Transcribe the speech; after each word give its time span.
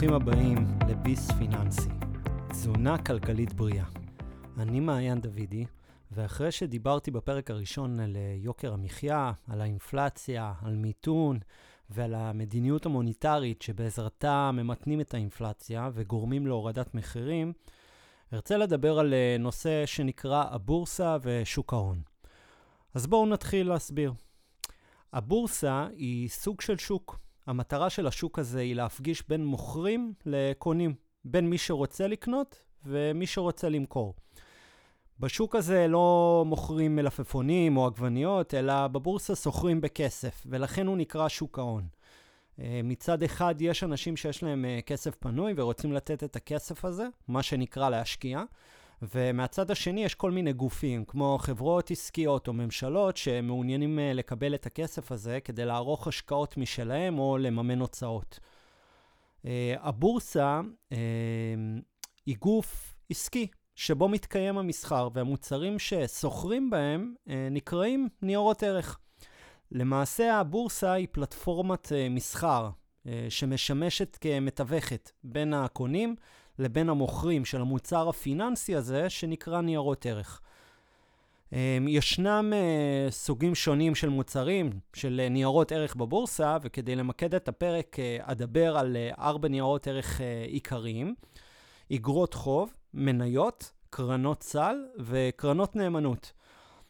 ברוכים 0.00 0.14
הבאים 0.14 0.78
לביס 0.88 1.30
פיננסי, 1.30 1.88
תזונה 2.50 2.98
כלכלית 2.98 3.52
בריאה. 3.52 3.84
אני 4.58 4.80
מעיין 4.80 5.20
דוידי, 5.20 5.64
ואחרי 6.12 6.52
שדיברתי 6.52 7.10
בפרק 7.10 7.50
הראשון 7.50 8.00
על 8.00 8.16
אה, 8.16 8.34
יוקר 8.36 8.72
המחיה, 8.72 9.32
על 9.48 9.60
האינפלציה, 9.60 10.52
על 10.62 10.76
מיתון 10.76 11.38
ועל 11.90 12.14
המדיניות 12.14 12.86
המוניטרית 12.86 13.62
שבעזרתה 13.62 14.50
ממתנים 14.52 15.00
את 15.00 15.14
האינפלציה 15.14 15.90
וגורמים 15.94 16.46
להורדת 16.46 16.94
מחירים, 16.94 17.52
ארצה 18.32 18.56
לדבר 18.56 18.98
על 18.98 19.14
אה, 19.14 19.36
נושא 19.38 19.86
שנקרא 19.86 20.44
הבורסה 20.50 21.16
ושוק 21.22 21.72
ההון. 21.72 22.00
אז 22.94 23.06
בואו 23.06 23.26
נתחיל 23.26 23.68
להסביר. 23.68 24.12
הבורסה 25.12 25.86
היא 25.96 26.28
סוג 26.28 26.60
של 26.60 26.76
שוק. 26.76 27.27
המטרה 27.48 27.90
של 27.90 28.06
השוק 28.06 28.38
הזה 28.38 28.60
היא 28.60 28.74
להפגיש 28.74 29.28
בין 29.28 29.46
מוכרים 29.46 30.12
לקונים, 30.26 30.94
בין 31.24 31.50
מי 31.50 31.58
שרוצה 31.58 32.06
לקנות 32.06 32.62
ומי 32.84 33.26
שרוצה 33.26 33.68
למכור. 33.68 34.14
בשוק 35.20 35.54
הזה 35.54 35.88
לא 35.88 36.44
מוכרים 36.46 36.96
מלפפונים 36.96 37.76
או 37.76 37.86
עגבניות, 37.86 38.54
אלא 38.54 38.86
בבורסה 38.86 39.34
סוחרים 39.34 39.80
בכסף, 39.80 40.42
ולכן 40.46 40.86
הוא 40.86 40.96
נקרא 40.96 41.28
שוק 41.28 41.58
ההון. 41.58 41.86
אה, 42.60 42.80
מצד 42.84 43.22
אחד 43.22 43.54
יש 43.60 43.84
אנשים 43.84 44.16
שיש 44.16 44.42
להם 44.42 44.64
אה, 44.64 44.78
כסף 44.86 45.14
פנוי 45.14 45.52
ורוצים 45.56 45.92
לתת 45.92 46.24
את 46.24 46.36
הכסף 46.36 46.84
הזה, 46.84 47.06
מה 47.28 47.42
שנקרא 47.42 47.90
להשקיע, 47.90 48.42
ומהצד 49.02 49.70
השני 49.70 50.04
יש 50.04 50.14
כל 50.14 50.30
מיני 50.30 50.52
גופים, 50.52 51.04
כמו 51.04 51.38
חברות 51.40 51.90
עסקיות 51.90 52.48
או 52.48 52.52
ממשלות, 52.52 53.16
שמעוניינים 53.16 53.98
אה, 53.98 54.12
לקבל 54.12 54.54
את 54.54 54.66
הכסף 54.66 55.12
הזה 55.12 55.38
כדי 55.44 55.64
לערוך 55.64 56.08
השקעות 56.08 56.56
משלהם 56.56 57.18
או 57.18 57.38
לממן 57.38 57.80
הוצאות. 57.80 58.40
הבורסה 59.80 60.60
היא 62.26 62.36
גוף 62.38 62.94
עסקי, 63.10 63.46
שבו 63.74 64.08
מתקיים 64.08 64.58
המסחר, 64.58 65.08
והמוצרים 65.14 65.78
שסוחרים 65.78 66.70
בהם 66.70 67.14
נקראים 67.50 68.08
ניירות 68.22 68.62
ערך. 68.62 68.98
למעשה 69.72 70.40
הבורסה 70.40 70.92
היא 70.92 71.08
פלטפורמת 71.12 71.92
מסחר 72.10 72.70
שמשמשת 73.28 74.18
כמתווכת 74.20 75.10
בין 75.24 75.54
הקונים 75.54 76.16
לבין 76.58 76.88
המוכרים 76.88 77.44
של 77.44 77.60
המוצר 77.60 78.08
הפיננסי 78.08 78.76
הזה 78.76 79.10
שנקרא 79.10 79.60
ניירות 79.60 80.06
ערך. 80.06 80.40
Um, 81.50 81.54
ישנם 81.88 82.52
uh, 82.52 83.12
סוגים 83.12 83.54
שונים 83.54 83.94
של 83.94 84.08
מוצרים, 84.08 84.70
של 84.94 85.20
uh, 85.26 85.30
ניירות 85.30 85.72
ערך 85.72 85.94
בבורסה, 85.96 86.56
וכדי 86.62 86.96
למקד 86.96 87.34
את 87.34 87.48
הפרק 87.48 87.96
uh, 87.96 88.30
אדבר 88.30 88.78
על 88.78 88.96
ארבע 89.18 89.48
ניירות 89.48 89.86
ערך 89.86 90.20
עיקריים: 90.46 91.14
אגרות 91.94 92.34
חוב, 92.34 92.74
מניות, 92.94 93.72
קרנות 93.90 94.42
סל 94.42 94.76
וקרנות 94.98 95.76
נאמנות. 95.76 96.32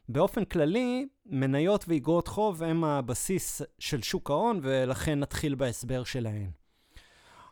באופן 0.08 0.44
כללי, 0.44 1.08
מניות 1.26 1.84
ואיגרות 1.88 2.28
חוב 2.28 2.62
הם 2.62 2.84
הבסיס 2.84 3.62
של 3.78 4.02
שוק 4.02 4.30
ההון, 4.30 4.60
ולכן 4.62 5.18
נתחיל 5.18 5.54
בהסבר 5.54 6.04
שלהן. 6.04 6.50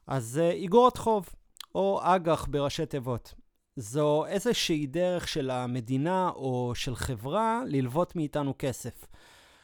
אז 0.06 0.40
אה, 0.42 0.50
איגרות 0.50 0.96
חוב, 0.96 1.28
או 1.76 2.00
אג"ח 2.02 2.46
בראשי 2.50 2.86
תיבות, 2.86 3.34
זו 3.76 4.26
איזושהי 4.26 4.86
דרך 4.86 5.28
של 5.28 5.50
המדינה 5.50 6.30
או 6.34 6.72
של 6.74 6.96
חברה 6.96 7.62
ללוות 7.66 8.16
מאיתנו 8.16 8.54
כסף. 8.58 9.06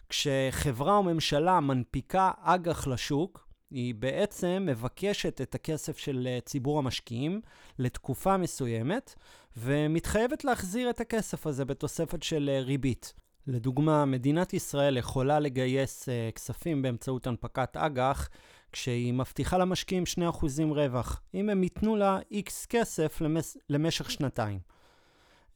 כשחברה 0.09 0.97
או 0.97 1.03
ממשלה 1.03 1.61
מנפיקה 1.61 2.31
אג"ח 2.41 2.87
לשוק, 2.87 3.49
היא 3.71 3.95
בעצם 3.95 4.63
מבקשת 4.67 5.41
את 5.41 5.55
הכסף 5.55 5.99
של 5.99 6.27
אה, 6.31 6.39
ציבור 6.41 6.79
המשקיעים 6.79 7.41
לתקופה 7.79 8.37
מסוימת, 8.37 9.15
ומתחייבת 9.57 10.45
להחזיר 10.45 10.91
את 10.91 11.01
הכסף 11.01 11.47
הזה 11.47 11.65
בתוספת 11.65 12.23
של 12.23 12.51
אה, 12.53 12.61
ריבית. 12.61 13.15
לדוגמה, 13.47 14.05
מדינת 14.05 14.55
ישראל 14.55 14.97
יכולה 14.97 15.41
לגייס 15.41 16.09
uh, 16.09 16.33
כספים 16.35 16.83
באמצעות 16.83 17.27
הנפקת 17.27 17.77
אג"ח, 17.77 18.29
כשהיא 18.73 19.13
מבטיחה 19.13 19.59
למשקיעים 19.59 20.05
2% 20.33 20.47
רווח, 20.71 21.21
אם 21.35 21.49
הם 21.49 21.63
ייתנו 21.63 21.97
לה 21.97 22.19
X 22.33 22.67
כסף 22.69 23.21
למש... 23.21 23.57
למשך 23.71 24.11
שנתיים. 24.11 24.59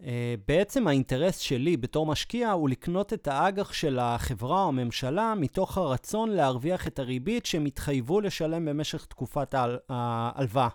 Uh, 0.01 0.05
בעצם 0.49 0.89
האינטרס 0.89 1.39
שלי 1.39 1.77
בתור 1.77 2.07
משקיע 2.07 2.51
הוא 2.51 2.69
לקנות 2.69 3.13
את 3.13 3.29
האג"ח 3.29 3.73
של 3.73 3.99
החברה 3.99 4.63
או 4.63 4.69
הממשלה 4.69 5.35
מתוך 5.37 5.79
הרצון 5.79 6.31
להרוויח 6.31 6.87
את 6.87 6.99
הריבית 6.99 7.47
שהם 7.47 7.65
התחייבו 7.65 8.21
לשלם 8.21 8.65
במשך 8.65 9.07
תקופת 9.07 9.55
ההלוואה. 9.89 10.69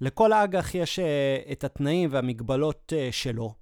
לכל 0.00 0.32
אג"ח 0.32 0.74
יש 0.74 0.98
uh, 0.98 1.52
את 1.52 1.64
התנאים 1.64 2.08
והמגבלות 2.12 2.92
uh, 2.92 3.12
שלו. 3.12 3.54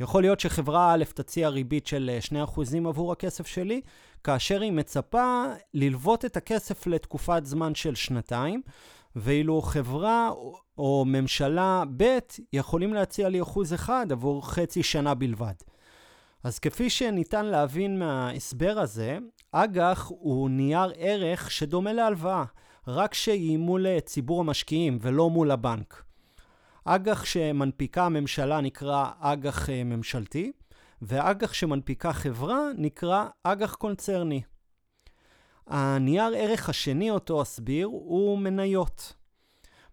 יכול 0.00 0.22
להיות 0.22 0.40
שחברה 0.40 0.94
א' 0.94 1.04
תציע 1.14 1.48
ריבית 1.48 1.86
של 1.86 2.10
2% 2.32 2.34
אה, 2.36 2.88
עבור 2.88 3.12
הכסף 3.12 3.46
שלי, 3.46 3.80
כאשר 4.24 4.60
היא 4.60 4.72
מצפה 4.72 5.44
ללוות 5.74 6.24
את 6.24 6.36
הכסף 6.36 6.86
לתקופת 6.86 7.46
זמן 7.46 7.74
של 7.74 7.94
שנתיים, 7.94 8.62
ואילו 9.16 9.62
חברה 9.62 10.30
או 10.78 11.04
ממשלה 11.06 11.82
ב' 11.96 12.18
יכולים 12.52 12.94
להציע 12.94 13.28
לי 13.28 13.42
אחוז 13.42 13.74
אחד 13.74 14.06
עבור 14.12 14.48
חצי 14.48 14.82
שנה 14.82 15.14
בלבד. 15.14 15.54
אז 16.44 16.58
כפי 16.58 16.90
שניתן 16.90 17.46
להבין 17.46 17.98
מההסבר 17.98 18.78
הזה, 18.78 19.18
אג"ח 19.52 20.06
הוא 20.08 20.50
נייר 20.50 20.92
ערך 20.96 21.50
שדומה 21.50 21.92
להלוואה, 21.92 22.44
רק 22.88 23.14
שהיא 23.14 23.58
מול 23.58 23.86
ציבור 24.00 24.40
המשקיעים 24.40 24.98
ולא 25.00 25.30
מול 25.30 25.50
הבנק. 25.50 26.04
אג"ח 26.84 27.24
שמנפיקה 27.24 28.04
הממשלה 28.04 28.60
נקרא 28.60 29.10
אג"ח 29.20 29.70
אה, 29.70 29.84
ממשלתי, 29.84 30.52
ואג"ח 31.06 31.52
שמנפיקה 31.52 32.12
חברה 32.12 32.60
נקרא 32.76 33.26
אג"ח 33.42 33.74
קונצרני. 33.74 34.42
הנייר 35.66 36.32
ערך 36.36 36.68
השני 36.68 37.10
אותו 37.10 37.42
אסביר 37.42 37.86
הוא 37.86 38.38
מניות. 38.38 39.12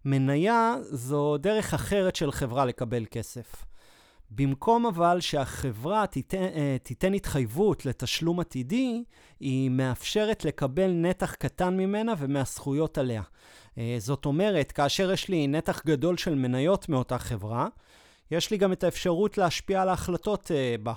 מניה 0.06 0.76
זו 0.82 1.38
דרך 1.38 1.74
אחרת 1.74 2.16
של 2.16 2.32
חברה 2.32 2.66
לקבל 2.66 3.06
כסף. 3.12 3.66
במקום 4.32 4.86
אבל 4.86 5.20
שהחברה 5.20 6.08
תיתן, 6.08 6.38
אה, 6.38 6.78
תיתן 6.84 7.14
התחייבות 7.14 7.86
לתשלום 7.86 8.40
עתידי, 8.40 9.04
היא 9.40 9.70
מאפשרת 9.70 10.46
לקבל 10.46 10.92
נתח 10.92 11.36
קטן 11.36 11.78
ממנה 11.78 12.14
ומהזכויות 12.18 12.98
עליה. 12.98 13.22
אה, 13.78 13.96
זאת 14.00 14.26
אומרת, 14.26 14.72
כאשר 14.72 15.12
יש 15.12 15.30
לי 15.30 15.48
נתח 15.48 15.82
גדול 15.86 16.18
של 16.18 16.36
מניות 16.36 16.90
מאותה 16.90 17.18
חברה, 17.18 17.68
יש 18.32 18.52
לי 18.52 18.58
גם 18.58 18.72
את 18.72 18.84
האפשרות 18.84 19.38
להשפיע 19.38 19.82
על 19.82 19.90
ההחלטות 19.90 20.52
אה, 20.52 20.76
בה. 20.84 20.94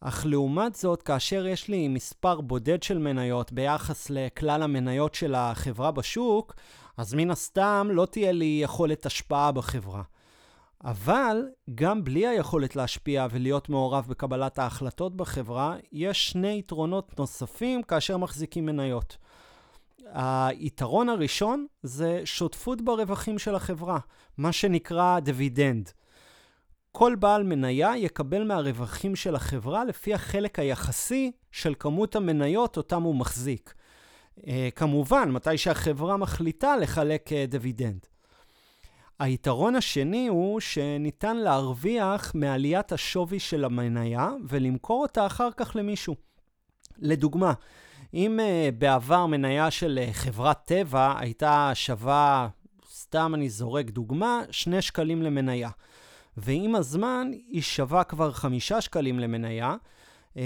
אך 0.00 0.26
לעומת 0.26 0.74
זאת, 0.74 1.02
כאשר 1.02 1.46
יש 1.46 1.68
לי 1.68 1.88
מספר 1.88 2.40
בודד 2.40 2.82
של 2.82 2.98
מניות 2.98 3.52
ביחס 3.52 4.10
לכלל 4.10 4.62
המניות 4.62 5.14
של 5.14 5.34
החברה 5.34 5.90
בשוק, 5.90 6.54
אז 6.96 7.14
מן 7.14 7.30
הסתם 7.30 7.88
לא 7.90 8.06
תהיה 8.06 8.32
לי 8.32 8.60
יכולת 8.62 9.06
השפעה 9.06 9.52
בחברה. 9.52 10.02
אבל 10.84 11.42
גם 11.74 12.04
בלי 12.04 12.26
היכולת 12.26 12.76
להשפיע 12.76 13.26
ולהיות 13.30 13.68
מעורב 13.68 14.06
בקבלת 14.08 14.58
ההחלטות 14.58 15.16
בחברה, 15.16 15.76
יש 15.92 16.30
שני 16.30 16.58
יתרונות 16.58 17.18
נוספים 17.18 17.82
כאשר 17.82 18.16
מחזיקים 18.16 18.66
מניות. 18.66 19.16
היתרון 20.12 21.08
הראשון 21.08 21.66
זה 21.82 22.20
שותפות 22.24 22.82
ברווחים 22.82 23.38
של 23.38 23.54
החברה, 23.54 23.98
מה 24.38 24.52
שנקרא 24.52 25.20
דיבידנד. 25.20 25.90
כל 26.98 27.14
בעל 27.14 27.42
מניה 27.42 27.96
יקבל 27.96 28.44
מהרווחים 28.44 29.16
של 29.16 29.34
החברה 29.34 29.84
לפי 29.84 30.14
החלק 30.14 30.58
היחסי 30.58 31.32
של 31.52 31.74
כמות 31.78 32.16
המניות 32.16 32.76
אותם 32.76 33.02
הוא 33.02 33.14
מחזיק. 33.14 33.74
Uh, 34.38 34.42
כמובן, 34.76 35.30
מתי 35.30 35.58
שהחברה 35.58 36.16
מחליטה 36.16 36.76
לחלק 36.76 37.28
uh, 37.28 37.50
דיבידנד. 37.50 38.06
היתרון 39.18 39.76
השני 39.76 40.28
הוא 40.28 40.60
שניתן 40.60 41.36
להרוויח 41.36 42.32
מעליית 42.34 42.92
השווי 42.92 43.38
של 43.38 43.64
המניה 43.64 44.30
ולמכור 44.48 45.02
אותה 45.02 45.26
אחר 45.26 45.48
כך 45.56 45.76
למישהו. 45.76 46.16
לדוגמה, 46.98 47.52
אם 48.14 48.40
uh, 48.40 48.74
בעבר 48.78 49.26
מניה 49.26 49.70
של 49.70 49.98
חברת 50.12 50.64
טבע 50.64 51.14
הייתה 51.18 51.70
שווה, 51.74 52.48
סתם 52.92 53.32
אני 53.34 53.48
זורק 53.48 53.90
דוגמה, 53.90 54.42
2 54.50 54.80
שקלים 54.80 55.22
למניה, 55.22 55.70
ועם 56.36 56.74
הזמן 56.74 57.30
היא 57.48 57.62
שווה 57.62 58.04
כבר 58.04 58.32
5 58.32 58.72
שקלים 58.72 59.20
למניה, 59.20 59.76
uh, 60.34 60.38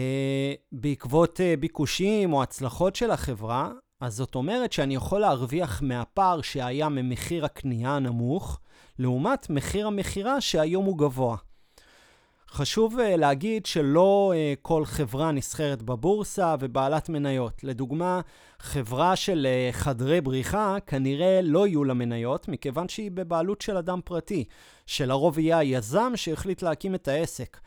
בעקבות 0.72 1.40
uh, 1.40 1.60
ביקושים 1.60 2.32
או 2.32 2.42
הצלחות 2.42 2.96
של 2.96 3.10
החברה, 3.10 3.70
אז 4.00 4.14
זאת 4.14 4.34
אומרת 4.34 4.72
שאני 4.72 4.94
יכול 4.94 5.20
להרוויח 5.20 5.82
מהפער 5.82 6.40
שהיה 6.42 6.88
ממחיר 6.88 7.44
הקנייה 7.44 7.96
הנמוך, 7.96 8.60
לעומת 8.98 9.50
מחיר 9.50 9.86
המכירה 9.86 10.40
שהיום 10.40 10.84
הוא 10.84 10.98
גבוה. 10.98 11.36
חשוב 12.52 12.98
uh, 12.98 13.02
להגיד 13.02 13.66
שלא 13.66 14.32
uh, 14.34 14.58
כל 14.62 14.84
חברה 14.84 15.32
נסחרת 15.32 15.82
בבורסה 15.82 16.54
ובעלת 16.60 17.08
מניות. 17.08 17.64
לדוגמה, 17.64 18.20
חברה 18.58 19.16
של 19.16 19.46
uh, 19.46 19.74
חדרי 19.74 20.20
בריחה 20.20 20.76
כנראה 20.86 21.40
לא 21.42 21.66
יהיו 21.66 21.84
לה 21.84 21.94
מניות, 21.94 22.48
מכיוון 22.48 22.88
שהיא 22.88 23.10
בבעלות 23.10 23.60
של 23.60 23.76
אדם 23.76 24.00
פרטי, 24.04 24.44
שלרוב 24.86 25.38
יהיה 25.38 25.58
היזם 25.58 26.12
שהחליט 26.16 26.62
להקים 26.62 26.94
את 26.94 27.08
העסק. 27.08 27.60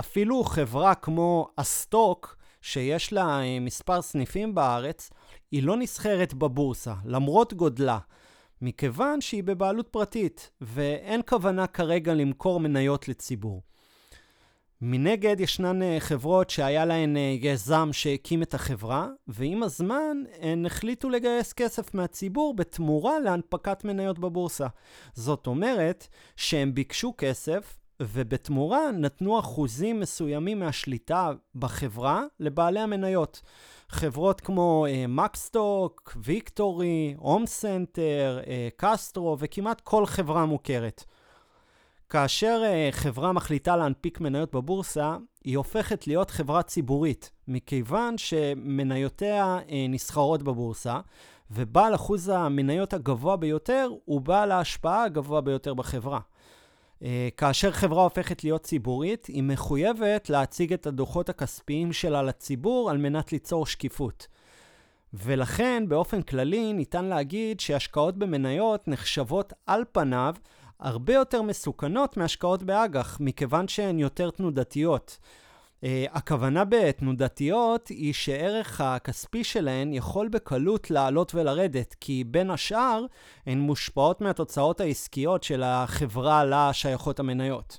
אפילו 0.00 0.44
חברה 0.44 0.94
כמו 0.94 1.48
אסטוק, 1.56 2.36
שיש 2.62 3.12
לה 3.12 3.40
מספר 3.60 4.02
סניפים 4.02 4.54
בארץ, 4.54 5.10
היא 5.52 5.62
לא 5.62 5.76
נסחרת 5.76 6.34
בבורסה, 6.34 6.94
למרות 7.04 7.54
גודלה. 7.54 7.98
מכיוון 8.62 9.20
שהיא 9.20 9.44
בבעלות 9.44 9.88
פרטית, 9.88 10.50
ואין 10.60 11.20
כוונה 11.28 11.66
כרגע 11.66 12.14
למכור 12.14 12.60
מניות 12.60 13.08
לציבור. 13.08 13.62
מנגד 14.86 15.40
ישנן 15.40 15.82
אה, 15.82 15.96
חברות 16.00 16.50
שהיה 16.50 16.84
להן 16.84 17.16
אה, 17.16 17.36
יזם 17.40 17.88
שהקים 17.92 18.42
את 18.42 18.54
החברה, 18.54 19.08
ועם 19.28 19.62
הזמן 19.62 20.16
הן 20.40 20.66
החליטו 20.66 21.10
לגייס 21.10 21.52
כסף 21.52 21.94
מהציבור 21.94 22.56
בתמורה 22.56 23.18
להנפקת 23.18 23.84
מניות 23.84 24.18
בבורסה. 24.18 24.66
זאת 25.14 25.46
אומרת 25.46 26.08
שהם 26.36 26.74
ביקשו 26.74 27.14
כסף, 27.18 27.78
ובתמורה 28.02 28.90
נתנו 28.92 29.38
אחוזים 29.38 30.00
מסוימים 30.00 30.58
מהשליטה 30.58 31.32
בחברה 31.54 32.22
לבעלי 32.40 32.80
המניות. 32.80 33.42
חברות 33.88 34.40
כמו 34.40 34.86
מקס 35.08 35.49
סטוק, 35.49 36.16
ויקטורי, 36.22 37.14
הום 37.18 37.46
סנטר, 37.46 38.40
קסטרו 38.76 39.36
וכמעט 39.38 39.80
כל 39.80 40.06
חברה 40.06 40.46
מוכרת. 40.46 41.04
כאשר 42.14 42.62
uh, 42.62 42.94
חברה 42.94 43.32
מחליטה 43.32 43.76
להנפיק 43.76 44.20
מניות 44.20 44.54
בבורסה, 44.54 45.16
היא 45.44 45.56
הופכת 45.56 46.06
להיות 46.06 46.30
חברה 46.30 46.62
ציבורית, 46.62 47.30
מכיוון 47.48 48.18
שמניותיה 48.18 49.58
uh, 49.66 49.70
נסחרות 49.88 50.42
בבורסה, 50.42 51.00
ובעל 51.50 51.94
אחוז 51.94 52.28
המניות 52.28 52.92
הגבוה 52.92 53.36
ביותר 53.36 53.88
הוא 54.04 54.20
בעל 54.20 54.50
ההשפעה 54.50 55.04
הגבוה 55.04 55.40
ביותר 55.40 55.74
בחברה. 55.74 56.20
Uh, 57.00 57.04
כאשר 57.36 57.72
חברה 57.72 58.02
הופכת 58.02 58.44
להיות 58.44 58.62
ציבורית, 58.62 59.26
היא 59.26 59.42
מחויבת 59.42 60.30
להציג 60.30 60.72
את 60.72 60.86
הדוחות 60.86 61.28
הכספיים 61.28 61.92
שלה 61.92 62.22
לציבור 62.22 62.90
על 62.90 62.98
מנת 62.98 63.32
ליצור 63.32 63.66
שקיפות. 63.66 64.26
ולכן, 65.14 65.84
באופן 65.88 66.22
כללי, 66.22 66.72
ניתן 66.72 67.04
להגיד 67.04 67.60
שהשקעות 67.60 68.18
במניות 68.18 68.88
נחשבות 68.88 69.52
על 69.66 69.84
פניו 69.92 70.34
הרבה 70.84 71.14
יותר 71.14 71.42
מסוכנות 71.42 72.16
מהשקעות 72.16 72.62
באג"ח, 72.62 73.16
מכיוון 73.20 73.68
שהן 73.68 73.98
יותר 73.98 74.30
תנודתיות. 74.30 75.18
Uh, 75.80 75.86
הכוונה 76.12 76.64
בתנודתיות 76.64 77.88
היא 77.88 78.12
שערך 78.12 78.80
הכספי 78.80 79.44
שלהן 79.44 79.92
יכול 79.92 80.28
בקלות 80.28 80.90
לעלות 80.90 81.34
ולרדת, 81.34 81.94
כי 82.00 82.24
בין 82.24 82.50
השאר 82.50 83.04
הן 83.46 83.58
מושפעות 83.58 84.20
מהתוצאות 84.20 84.80
העסקיות 84.80 85.42
של 85.42 85.62
החברה 85.62 86.44
לה 86.44 86.72
שייכות 86.72 87.20
המניות. 87.20 87.78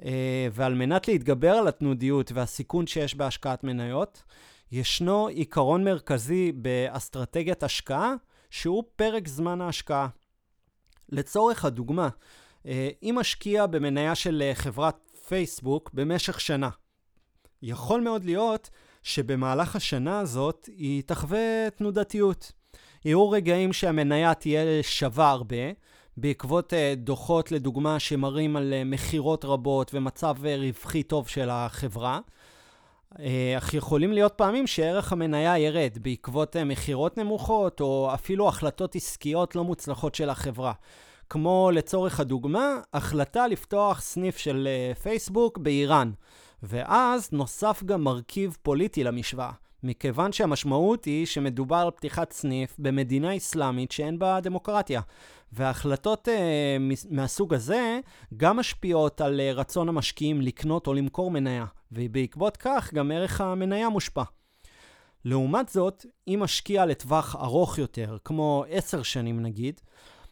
Uh, 0.00 0.04
ועל 0.52 0.74
מנת 0.74 1.08
להתגבר 1.08 1.52
על 1.52 1.68
התנודיות 1.68 2.32
והסיכון 2.32 2.86
שיש 2.86 3.14
בהשקעת 3.14 3.64
מניות, 3.64 4.22
ישנו 4.72 5.26
עיקרון 5.26 5.84
מרכזי 5.84 6.52
באסטרטגיית 6.52 7.62
השקעה, 7.62 8.14
שהוא 8.50 8.84
פרק 8.96 9.28
זמן 9.28 9.60
ההשקעה. 9.60 10.08
לצורך 11.12 11.64
הדוגמה, 11.64 12.08
אה, 12.66 12.88
אם 13.02 13.14
משקיע 13.18 13.66
במניה 13.66 14.14
של 14.14 14.42
אה, 14.42 14.54
חברת 14.54 15.10
פייסבוק 15.28 15.90
במשך 15.94 16.40
שנה, 16.40 16.68
יכול 17.62 18.00
מאוד 18.00 18.24
להיות 18.24 18.70
שבמהלך 19.02 19.76
השנה 19.76 20.20
הזאת 20.20 20.68
היא 20.76 21.02
תחווה 21.06 21.70
תנודתיות. 21.76 22.52
יהיו 23.04 23.30
רגעים 23.30 23.72
שהמניה 23.72 24.34
תהיה 24.34 24.82
שווה 24.82 25.30
הרבה, 25.30 25.56
בעקבות 26.16 26.74
אה, 26.74 26.94
דוחות 26.96 27.52
לדוגמה 27.52 27.98
שמראים 27.98 28.56
על 28.56 28.72
מכירות 28.84 29.44
רבות 29.44 29.90
ומצב 29.94 30.36
רווחי 30.58 31.02
טוב 31.02 31.28
של 31.28 31.50
החברה. 31.50 32.20
אך 33.58 33.74
יכולים 33.74 34.12
להיות 34.12 34.32
פעמים 34.36 34.66
שערך 34.66 35.12
המניה 35.12 35.58
ירד 35.58 35.98
בעקבות 36.02 36.56
מכירות 36.56 37.18
נמוכות 37.18 37.80
או 37.80 38.10
אפילו 38.14 38.48
החלטות 38.48 38.96
עסקיות 38.96 39.56
לא 39.56 39.64
מוצלחות 39.64 40.14
של 40.14 40.30
החברה. 40.30 40.72
כמו 41.30 41.70
לצורך 41.72 42.20
הדוגמה, 42.20 42.76
החלטה 42.94 43.46
לפתוח 43.46 44.00
סניף 44.00 44.36
של 44.36 44.68
פייסבוק 45.02 45.58
באיראן. 45.58 46.12
ואז 46.62 47.28
נוסף 47.32 47.82
גם 47.86 48.04
מרכיב 48.04 48.56
פוליטי 48.62 49.04
למשוואה, 49.04 49.50
מכיוון 49.82 50.32
שהמשמעות 50.32 51.04
היא 51.04 51.26
שמדובר 51.26 51.76
על 51.76 51.90
פתיחת 51.90 52.32
סניף 52.32 52.76
במדינה 52.78 53.36
אסלאמית 53.36 53.92
שאין 53.92 54.18
בה 54.18 54.40
דמוקרטיה. 54.40 55.00
והחלטות 55.52 56.28
אה, 56.28 56.76
מהסוג 57.10 57.54
הזה 57.54 58.00
גם 58.36 58.56
משפיעות 58.56 59.20
על 59.20 59.40
אה, 59.40 59.52
רצון 59.52 59.88
המשקיעים 59.88 60.40
לקנות 60.40 60.86
או 60.86 60.94
למכור 60.94 61.30
מניה, 61.30 61.66
ובעקבות 61.92 62.56
כך 62.56 62.94
גם 62.94 63.10
ערך 63.10 63.40
המניה 63.40 63.88
מושפע. 63.88 64.22
לעומת 65.24 65.68
זאת, 65.68 66.06
אם 66.28 66.40
משקיע 66.42 66.86
לטווח 66.86 67.36
ארוך 67.36 67.78
יותר, 67.78 68.16
כמו 68.24 68.64
עשר 68.68 69.02
שנים 69.02 69.42
נגיד, 69.42 69.80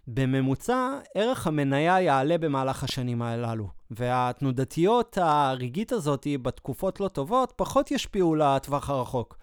בממוצע, 0.07 0.99
ערך 1.15 1.47
המניה 1.47 2.01
יעלה 2.01 2.39
במהלך 2.39 2.85
השנים 2.85 3.23
הללו, 3.23 3.69
והתנודתיות 3.91 5.19
הרגעית 5.21 5.93
הזאת 5.93 6.27
בתקופות 6.43 7.01
לא 7.01 7.09
טובות 7.09 7.53
פחות 7.57 7.91
ישפיעו 7.91 8.35
לטווח 8.35 8.91
הרחוק. 8.91 9.37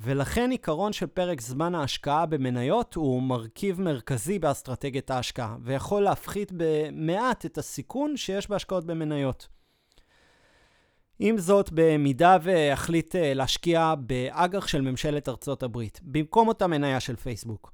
ולכן 0.00 0.50
עיקרון 0.50 0.92
של 0.92 1.06
פרק 1.06 1.40
זמן 1.40 1.74
ההשקעה 1.74 2.26
במניות 2.26 2.94
הוא 2.94 3.22
מרכיב 3.22 3.80
מרכזי 3.80 4.38
באסטרטגיית 4.38 5.10
ההשקעה, 5.10 5.56
ויכול 5.62 6.02
להפחית 6.02 6.52
במעט 6.56 7.46
את 7.46 7.58
הסיכון 7.58 8.16
שיש 8.16 8.50
בהשקעות 8.50 8.84
במניות. 8.84 9.48
עם 11.18 11.38
זאת, 11.38 11.70
במידה 11.72 12.36
והחליט 12.42 13.16
אה, 13.16 13.34
להשקיע 13.34 13.94
באג"ח 13.98 14.66
של 14.66 14.80
ממשלת 14.80 15.28
ארצות 15.28 15.62
הברית, 15.62 16.00
במקום 16.02 16.48
אותה 16.48 16.66
מניה 16.66 17.00
של 17.00 17.16
פייסבוק, 17.16 17.72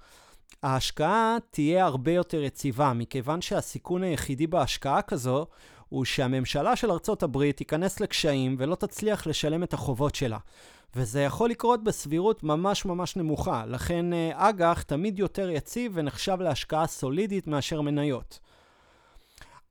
ההשקעה 0.62 1.36
תהיה 1.50 1.84
הרבה 1.84 2.12
יותר 2.12 2.42
יציבה, 2.42 2.92
מכיוון 2.92 3.40
שהסיכון 3.40 4.02
היחידי 4.02 4.46
בהשקעה 4.46 5.02
כזו 5.02 5.46
הוא 5.94 6.04
שהממשלה 6.04 6.76
של 6.76 6.90
ארצות 6.90 7.22
הברית 7.22 7.56
תיכנס 7.56 8.00
לקשיים 8.00 8.56
ולא 8.58 8.74
תצליח 8.74 9.26
לשלם 9.26 9.62
את 9.62 9.74
החובות 9.74 10.14
שלה. 10.14 10.38
וזה 10.96 11.22
יכול 11.22 11.50
לקרות 11.50 11.84
בסבירות 11.84 12.42
ממש 12.42 12.84
ממש 12.84 13.16
נמוכה, 13.16 13.66
לכן 13.66 14.12
אה, 14.12 14.30
אג"ח 14.48 14.82
תמיד 14.82 15.18
יותר 15.18 15.50
יציב 15.50 15.92
ונחשב 15.94 16.40
להשקעה 16.40 16.86
סולידית 16.86 17.46
מאשר 17.46 17.80
מניות. 17.80 18.38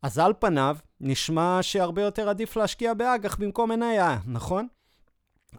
אז 0.02 0.20
על 0.20 0.34
פניו, 0.40 0.78
נשמע 1.02 1.60
שהרבה 1.62 2.02
יותר 2.02 2.30
עדיף 2.30 2.56
להשקיע 2.56 2.94
באג"ח 2.94 3.36
במקום 3.36 3.70
מניה, 3.70 4.20
נכון? 4.26 4.68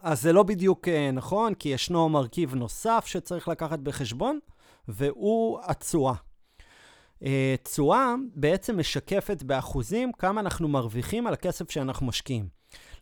אז 0.03 0.23
זה 0.23 0.33
לא 0.33 0.43
בדיוק 0.43 0.89
אה, 0.89 1.11
נכון, 1.13 1.55
כי 1.55 1.69
ישנו 1.69 2.09
מרכיב 2.09 2.55
נוסף 2.55 3.05
שצריך 3.07 3.49
לקחת 3.49 3.79
בחשבון, 3.79 4.39
והוא 4.89 5.59
התשואה. 5.63 6.15
אה, 7.23 7.55
תשואה 7.63 8.15
בעצם 8.35 8.79
משקפת 8.79 9.43
באחוזים 9.43 10.13
כמה 10.13 10.41
אנחנו 10.41 10.69
מרוויחים 10.69 11.27
על 11.27 11.35
הכסף 11.35 11.71
שאנחנו 11.71 12.07
משקיעים. 12.07 12.49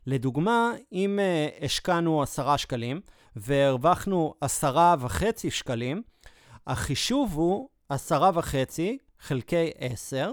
לדוגמה, 0.06 0.72
אם 0.92 1.18
uh, 1.18 1.64
השקענו 1.64 2.22
10 2.22 2.56
שקלים 2.56 3.00
והרווחנו 3.36 4.34
10.5 4.44 5.24
שקלים, 5.50 6.02
החישוב 6.66 7.32
הוא 7.34 7.68
10.5 7.92 7.96
חלקי 9.20 9.70
10 9.78 10.32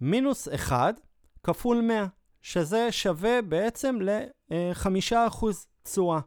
מינוס 0.00 0.48
1 0.48 1.00
כפול 1.42 1.80
100, 1.80 2.06
שזה 2.42 2.92
שווה 2.92 3.42
בעצם 3.42 3.98
ל-5% 4.00 5.46
תשואה. 5.82 6.20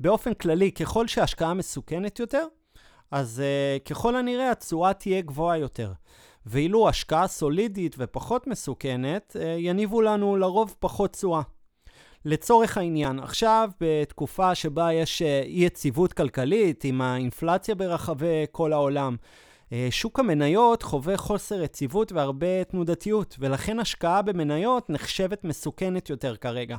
באופן 0.00 0.34
כללי, 0.34 0.72
ככל 0.72 1.08
שההשקעה 1.08 1.54
מסוכנת 1.54 2.18
יותר, 2.18 2.46
אז 3.10 3.42
uh, 3.42 3.88
ככל 3.88 4.16
הנראה 4.16 4.50
התשואה 4.50 4.92
תהיה 4.92 5.20
גבוהה 5.20 5.58
יותר. 5.58 5.92
ואילו 6.46 6.88
השקעה 6.88 7.26
סולידית 7.26 7.96
ופחות 7.98 8.46
מסוכנת, 8.46 9.36
uh, 9.38 9.42
יניבו 9.58 10.02
לנו 10.02 10.36
לרוב 10.36 10.74
פחות 10.78 11.12
תשואה. 11.12 11.42
לצורך 12.24 12.78
העניין, 12.78 13.18
עכשיו 13.18 13.70
בתקופה 13.80 14.54
שבה 14.54 14.92
יש 14.92 15.22
uh, 15.22 15.46
אי 15.46 15.64
יציבות 15.64 16.12
כלכלית 16.12 16.84
עם 16.84 17.00
האינפלציה 17.00 17.74
ברחבי 17.74 18.44
כל 18.52 18.72
העולם, 18.72 19.16
שוק 19.90 20.20
המניות 20.20 20.82
חווה 20.82 21.16
חוסר 21.16 21.62
יציבות 21.62 22.12
והרבה 22.12 22.64
תנודתיות, 22.64 23.36
ולכן 23.38 23.80
השקעה 23.80 24.22
במניות 24.22 24.90
נחשבת 24.90 25.44
מסוכנת 25.44 26.10
יותר 26.10 26.36
כרגע. 26.36 26.76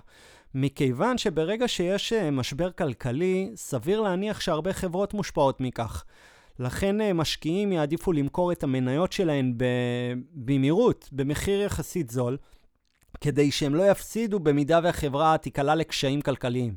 מכיוון 0.54 1.18
שברגע 1.18 1.68
שיש 1.68 2.14
אה, 2.14 2.32
משבר 2.32 2.72
כלכלי, 2.72 3.52
סביר 3.56 4.02
להניח 4.02 4.40
שהרבה 4.40 4.74
חברות 4.74 5.14
מושפעות 5.14 5.62
מכך. 5.62 6.04
לכן 6.60 7.02
אה, 7.02 7.14
משקיעים 7.14 7.72
יעדיפו 7.72 8.12
למכור 8.12 8.52
את 8.52 8.64
המניות 8.64 9.12
שלהן 9.12 9.54
במהירות, 10.34 11.10
במחיר 11.12 11.62
יחסית 11.62 12.10
זול, 12.10 12.38
כדי 13.22 13.52
שהם 13.52 13.76
לא 13.76 13.90
יפסידו 13.92 14.40
במידה 14.40 14.80
והחברה 14.84 15.38
תיקלע 15.38 15.76
לקשיים 15.76 16.22
כלכליים. 16.22 16.76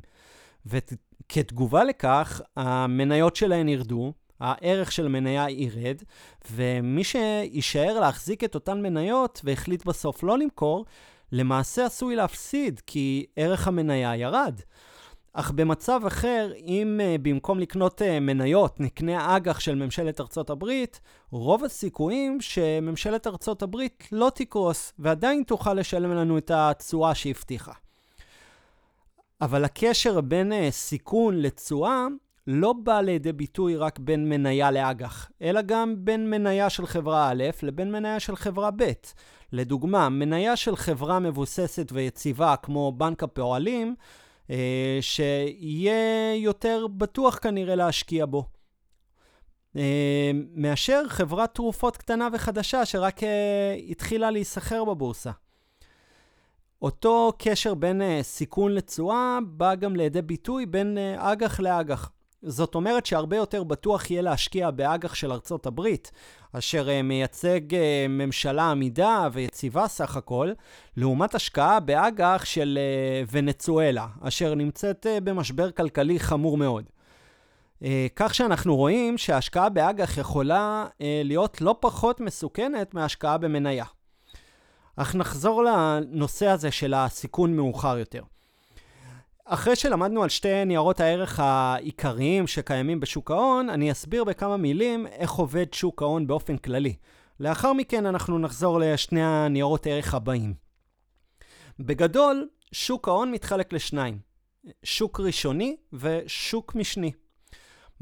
וכתגובה 0.65 1.83
לכך, 1.83 2.41
המניות 2.55 3.35
שלהן 3.35 3.69
ירדו, 3.69 4.13
הערך 4.39 4.91
של 4.91 5.07
מניה 5.07 5.49
ירד, 5.49 6.01
ומי 6.51 7.03
שיישאר 7.03 7.99
להחזיק 7.99 8.43
את 8.43 8.55
אותן 8.55 8.81
מניות 8.81 9.41
והחליט 9.43 9.85
בסוף 9.85 10.23
לא 10.23 10.37
למכור, 10.37 10.85
למעשה 11.33 11.85
עשוי 11.85 12.15
להפסיד, 12.15 12.81
כי 12.87 13.25
ערך 13.35 13.67
המניה 13.67 14.15
ירד. 14.15 14.59
אך 15.33 15.51
במצב 15.51 16.01
אחר, 16.07 16.51
אם 16.57 16.99
uh, 16.99 17.21
במקום 17.21 17.59
לקנות 17.59 18.01
uh, 18.01 18.19
מניות 18.21 18.79
נקנה 18.79 19.37
אג"ח 19.37 19.59
של 19.59 19.75
ממשלת 19.75 20.19
ארצות 20.19 20.49
הברית, 20.49 21.01
רוב 21.31 21.63
הסיכויים 21.63 22.41
שממשלת 22.41 23.27
ארצות 23.27 23.61
הברית 23.61 24.07
לא 24.11 24.31
תקרוס 24.35 24.93
ועדיין 24.99 25.43
תוכל 25.43 25.73
לשלם 25.73 26.11
לנו 26.11 26.37
את 26.37 26.51
התשואה 26.53 27.15
שהבטיחה. 27.15 27.73
אבל 29.41 29.63
הקשר 29.63 30.21
בין 30.21 30.51
uh, 30.51 30.55
סיכון 30.71 31.41
לתשואה 31.41 32.07
לא 32.47 32.73
בא 32.73 33.01
לידי 33.01 33.33
ביטוי 33.33 33.75
רק 33.75 33.99
בין 33.99 34.29
מניה 34.29 34.71
לאג"ח, 34.71 35.31
אלא 35.41 35.61
גם 35.61 35.95
בין 35.97 36.29
מניה 36.29 36.69
של 36.69 36.85
חברה 36.85 37.29
א' 37.29 37.43
לבין 37.63 37.91
מניה 37.91 38.19
של 38.19 38.35
חברה 38.35 38.71
ב'. 38.71 38.91
לדוגמה, 39.51 40.09
מניה 40.09 40.55
של 40.55 40.75
חברה 40.75 41.19
מבוססת 41.19 41.91
ויציבה 41.91 42.55
כמו 42.55 42.91
בנק 42.91 43.23
הפועלים, 43.23 43.95
אה, 44.49 44.97
שיהיה 45.01 46.35
יותר 46.35 46.87
בטוח 46.97 47.37
כנראה 47.37 47.75
להשקיע 47.75 48.25
בו. 48.25 48.45
אה, 49.75 50.31
מאשר 50.55 51.03
חברת 51.07 51.55
תרופות 51.55 51.97
קטנה 51.97 52.27
וחדשה 52.33 52.85
שרק 52.85 53.23
אה, 53.23 53.75
התחילה 53.89 54.31
להיסחר 54.31 54.85
בבורסה. 54.85 55.31
אותו 56.81 57.33
קשר 57.39 57.73
בין 57.73 58.01
סיכון 58.21 58.71
לתשואה 58.71 59.39
בא 59.47 59.75
גם 59.75 59.95
לידי 59.95 60.21
ביטוי 60.21 60.65
בין 60.65 60.97
אג"ח 61.17 61.59
לאג"ח. 61.59 62.11
זאת 62.45 62.75
אומרת 62.75 63.05
שהרבה 63.05 63.37
יותר 63.37 63.63
בטוח 63.63 64.11
יהיה 64.11 64.21
להשקיע 64.21 64.71
באג"ח 64.71 65.13
של 65.13 65.31
ארצות 65.31 65.65
הברית, 65.65 66.11
אשר 66.53 66.89
אה, 66.89 67.01
מייצג 67.01 67.75
אה, 67.75 68.05
ממשלה 68.09 68.71
עמידה 68.71 69.27
ויציבה 69.33 69.87
סך 69.87 70.17
הכל, 70.17 70.51
לעומת 70.97 71.35
השקעה 71.35 71.79
באג"ח 71.79 72.45
של 72.45 72.79
אה, 72.81 73.23
ונצואלה, 73.31 74.07
אשר 74.21 74.55
נמצאת 74.55 75.05
במשבר 75.23 75.71
כלכלי 75.71 76.19
חמור 76.19 76.57
מאוד. 76.57 76.83
כך 78.15 78.35
שאנחנו 78.35 78.75
רואים 78.75 79.17
שההשקעה 79.17 79.69
באג"ח 79.69 80.17
יכולה 80.17 80.85
להיות 80.99 81.61
לא 81.61 81.75
פחות 81.79 82.19
מסוכנת 82.19 82.93
מהשקעה 82.93 83.37
במניה. 83.37 83.85
אך 84.95 85.15
נחזור 85.15 85.63
לנושא 85.63 86.47
הזה 86.47 86.71
של 86.71 86.93
הסיכון 86.93 87.55
מאוחר 87.55 87.97
יותר. 87.97 88.21
אחרי 89.45 89.75
שלמדנו 89.75 90.23
על 90.23 90.29
שתי 90.29 90.65
ניירות 90.65 90.99
הערך 90.99 91.39
העיקריים 91.39 92.47
שקיימים 92.47 92.99
בשוק 92.99 93.31
ההון, 93.31 93.69
אני 93.69 93.91
אסביר 93.91 94.23
בכמה 94.23 94.57
מילים 94.57 95.07
איך 95.07 95.31
עובד 95.31 95.73
שוק 95.73 96.01
ההון 96.01 96.27
באופן 96.27 96.57
כללי. 96.57 96.95
לאחר 97.39 97.73
מכן 97.73 98.05
אנחנו 98.05 98.39
נחזור 98.39 98.79
לשני 98.79 99.23
הניירות 99.23 99.85
הערך 99.85 100.13
הבאים. 100.13 100.53
בגדול, 101.79 102.47
שוק 102.71 103.07
ההון 103.07 103.31
מתחלק 103.31 103.73
לשניים, 103.73 104.19
שוק 104.83 105.19
ראשוני 105.19 105.75
ושוק 105.93 106.75
משני. 106.75 107.11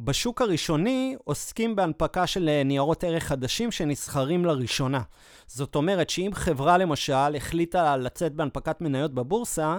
בשוק 0.04 0.42
הראשוני 0.42 1.16
עוסקים 1.24 1.76
בהנפקה 1.76 2.28
של 2.28 2.62
ניירות 2.66 3.04
ערך 3.04 3.24
חדשים 3.24 3.72
שנסחרים 3.72 4.46
לראשונה. 4.46 5.02
זאת 5.48 5.76
אומרת 5.76 6.10
שאם 6.10 6.32
חברה 6.34 6.78
למשל 6.78 7.36
החליטה 7.38 7.98
לצאת 7.98 8.34
בהנפקת 8.34 8.82
מניות 8.82 9.14
בבורסה, 9.14 9.78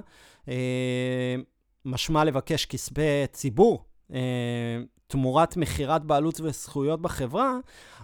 אה, 0.48 1.34
משמע 1.84 2.24
לבקש 2.24 2.66
כספי 2.66 3.26
ציבור 3.32 3.84
אה, 4.12 4.18
תמורת 5.06 5.56
מכירת 5.56 6.04
בעלות 6.04 6.40
וזכויות 6.40 7.02
בחברה, 7.02 7.56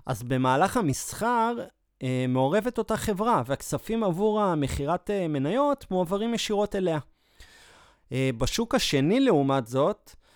אז 0.06 0.22
במהלך 0.22 0.76
המסחר 0.76 1.54
אה, 2.02 2.24
מעורבת 2.28 2.78
אותה 2.78 2.96
חברה, 2.96 3.42
והכספים 3.46 4.04
עבור 4.04 4.40
המכירת 4.40 5.10
אה, 5.10 5.28
מניות 5.28 5.86
מועברים 5.90 6.34
ישירות 6.34 6.76
אליה. 6.76 6.98
אה, 8.12 8.30
בשוק 8.38 8.74
השני, 8.74 9.20
לעומת 9.20 9.66
זאת, 9.66 10.10
אה, 10.10 10.27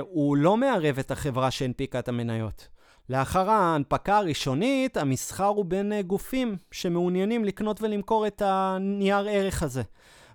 הוא 0.00 0.36
לא 0.36 0.56
מערב 0.56 0.98
את 0.98 1.10
החברה 1.10 1.50
שהנפיקה 1.50 1.98
את 1.98 2.08
המניות. 2.08 2.68
לאחר 3.08 3.50
ההנפקה 3.50 4.18
הראשונית, 4.18 4.96
המסחר 4.96 5.44
הוא 5.44 5.64
בין 5.64 5.92
אה, 5.92 6.02
גופים 6.02 6.56
שמעוניינים 6.70 7.44
לקנות 7.44 7.82
ולמכור 7.82 8.26
את 8.26 8.42
הנייר 8.44 9.26
ערך 9.28 9.62
הזה. 9.62 9.82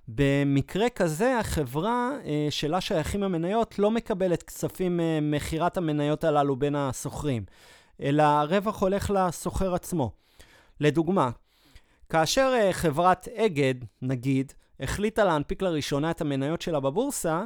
במקרה 0.08 0.90
כזה, 0.90 1.40
החברה 1.40 2.12
אה, 2.26 2.48
שלה 2.50 2.82
שייכים 2.82 3.24
המניות 3.24 3.80
לא 3.80 3.92
מקבלת 3.92 4.44
כספים 4.44 4.98
ממכירת 4.98 5.78
המניות 5.78 6.24
הללו 6.24 6.56
בין 6.56 6.76
הסוחרים, 6.76 7.44
אלא 8.02 8.24
הרווח 8.24 8.82
הולך 8.82 9.12
לסוחר 9.16 9.76
עצמו. 9.76 10.12
לדוגמה, 10.80 11.30
כאשר 12.10 12.54
אה, 12.56 12.74
חברת 12.74 13.28
אגד, 13.28 13.76
נגיד, 14.02 14.54
החליטה 14.80 15.24
להנפיק 15.24 15.62
לראשונה 15.62 16.12
את 16.12 16.22
המניות 16.22 16.62
שלה 16.62 16.80
בבורסה, 16.80 17.44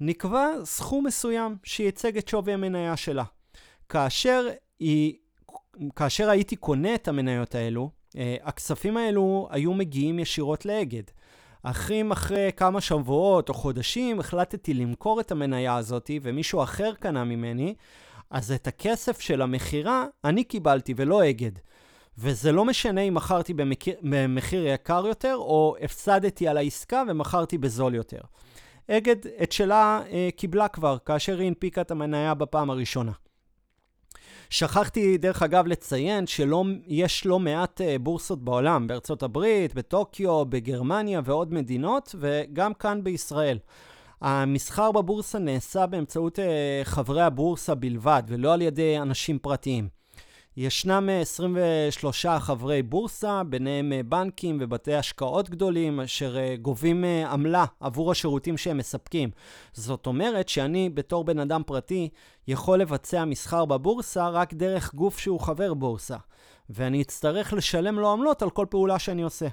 נקבע 0.00 0.48
סכום 0.64 1.06
מסוים 1.06 1.56
שייצג 1.64 2.18
את 2.18 2.28
שווי 2.28 2.52
המניה 2.52 2.96
שלה. 2.96 3.24
כאשר, 3.88 4.48
היא, 4.78 5.14
כאשר 5.96 6.30
הייתי 6.30 6.56
קונה 6.56 6.94
את 6.94 7.08
המניות 7.08 7.54
האלו, 7.54 7.90
אה, 8.16 8.36
הכספים 8.42 8.96
האלו 8.96 9.48
היו 9.50 9.74
מגיעים 9.74 10.18
ישירות 10.18 10.66
לאגד. 10.66 11.02
אך 11.62 11.90
אם 11.90 12.12
אחרי 12.12 12.50
כמה 12.56 12.80
שבועות 12.80 13.48
או 13.48 13.54
חודשים 13.54 14.20
החלטתי 14.20 14.74
למכור 14.74 15.20
את 15.20 15.32
המניה 15.32 15.76
הזאת 15.76 16.10
ומישהו 16.22 16.62
אחר 16.62 16.94
קנה 16.94 17.24
ממני, 17.24 17.74
אז 18.30 18.52
את 18.52 18.66
הכסף 18.66 19.20
של 19.20 19.42
המכירה 19.42 20.06
אני 20.24 20.44
קיבלתי 20.44 20.94
ולא 20.96 21.30
אגד. 21.30 21.52
וזה 22.18 22.52
לא 22.52 22.64
משנה 22.64 23.00
אם 23.00 23.14
מכרתי 23.14 23.54
במחיר, 23.54 23.94
במחיר 24.02 24.66
יקר 24.66 25.06
יותר 25.06 25.34
או 25.36 25.76
הפסדתי 25.80 26.48
על 26.48 26.56
העסקה 26.56 27.02
ומכרתי 27.08 27.58
בזול 27.58 27.94
יותר. 27.94 28.20
אגד 28.90 29.16
את 29.42 29.52
שלה 29.52 30.02
אה, 30.10 30.28
קיבלה 30.36 30.68
כבר 30.68 30.96
כאשר 31.04 31.38
היא 31.38 31.46
הנפיקה 31.46 31.80
את 31.80 31.90
המניה 31.90 32.34
בפעם 32.34 32.70
הראשונה. 32.70 33.12
שכחתי, 34.50 35.18
דרך 35.18 35.42
אגב, 35.42 35.66
לציין 35.66 36.26
שיש 36.26 37.26
לא 37.26 37.38
מעט 37.38 37.80
uh, 37.80 37.84
בורסות 37.98 38.44
בעולם, 38.44 38.86
בארצות 38.86 39.22
הברית, 39.22 39.74
בטוקיו, 39.74 40.44
בגרמניה 40.44 41.20
ועוד 41.24 41.52
מדינות, 41.52 42.14
וגם 42.18 42.74
כאן 42.74 43.04
בישראל. 43.04 43.58
המסחר 44.20 44.92
בבורסה 44.92 45.38
נעשה 45.38 45.86
באמצעות 45.86 46.38
uh, 46.38 46.42
חברי 46.84 47.22
הבורסה 47.22 47.74
בלבד, 47.74 48.22
ולא 48.28 48.54
על 48.54 48.62
ידי 48.62 48.98
אנשים 48.98 49.38
פרטיים. 49.38 49.88
ישנם 50.56 51.08
23 51.20 52.26
אה, 52.26 52.40
חברי 52.40 52.82
בורסה, 52.82 53.42
ביניהם 53.44 53.92
אה, 53.92 54.00
בנקים 54.02 54.58
ובתי 54.60 54.94
השקעות 54.94 55.50
גדולים, 55.50 56.00
אשר 56.00 56.36
אה, 56.36 56.56
גובים 56.62 57.04
עמלה 57.04 57.64
עבור 57.80 58.10
השירותים 58.10 58.56
שהם 58.56 58.76
מספקים. 58.76 59.30
זאת 59.72 60.06
אומרת 60.06 60.48
שאני, 60.48 60.90
בתור 60.90 61.24
בן 61.24 61.38
אדם 61.38 61.62
פרטי, 61.66 62.08
יכול 62.48 62.78
לבצע 62.78 63.24
מסחר 63.24 63.64
בבורסה 63.64 64.28
רק 64.28 64.54
דרך 64.54 64.94
גוף 64.94 65.18
שהוא 65.18 65.40
חבר 65.40 65.74
בורסה, 65.74 66.16
ואני 66.70 67.02
אצטרך 67.02 67.52
לשלם 67.52 67.98
לו 67.98 68.12
עמלות 68.12 68.42
על 68.42 68.50
כל 68.50 68.66
פעולה 68.70 68.98
שאני 68.98 69.22
עושה. 69.22 69.46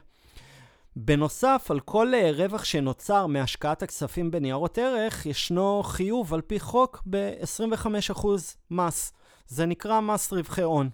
בנוסף, 0.95 1.67
על 1.69 1.79
כל 1.79 2.13
רווח 2.33 2.63
שנוצר 2.63 3.27
מהשקעת 3.27 3.83
הכספים 3.83 4.31
בניירות 4.31 4.77
ערך, 4.77 5.25
ישנו 5.25 5.83
חיוב 5.83 6.33
על 6.33 6.41
פי 6.41 6.59
חוק 6.59 7.03
ב-25% 7.09 8.27
מס. 8.71 9.13
זה 9.51 9.65
נקרא 9.65 9.99
מס 9.99 10.33
רווחי 10.33 10.61
הון. 10.61 10.89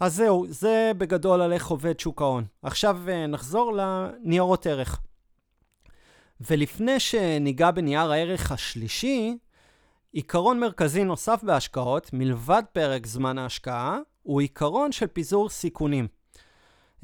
אז 0.00 0.14
זהו, 0.14 0.46
זה 0.48 0.92
בגדול 0.98 1.40
על 1.40 1.52
איך 1.52 1.66
עובד 1.66 2.00
שוק 2.00 2.22
ההון. 2.22 2.44
עכשיו 2.62 2.98
אה, 3.08 3.26
נחזור 3.26 3.72
לניירות 3.72 4.66
ערך. 4.66 5.00
ולפני 6.40 7.00
שניגע 7.00 7.70
בנייר 7.70 8.12
הערך 8.12 8.52
השלישי, 8.52 9.36
עיקרון 10.12 10.60
מרכזי 10.60 11.04
נוסף 11.04 11.42
בהשקעות, 11.42 12.10
מלבד 12.12 12.62
פרק 12.72 13.06
זמן 13.06 13.38
ההשקעה, 13.38 13.98
הוא 14.22 14.40
עיקרון 14.40 14.92
של 14.92 15.06
פיזור 15.06 15.48
סיכונים. 15.48 16.08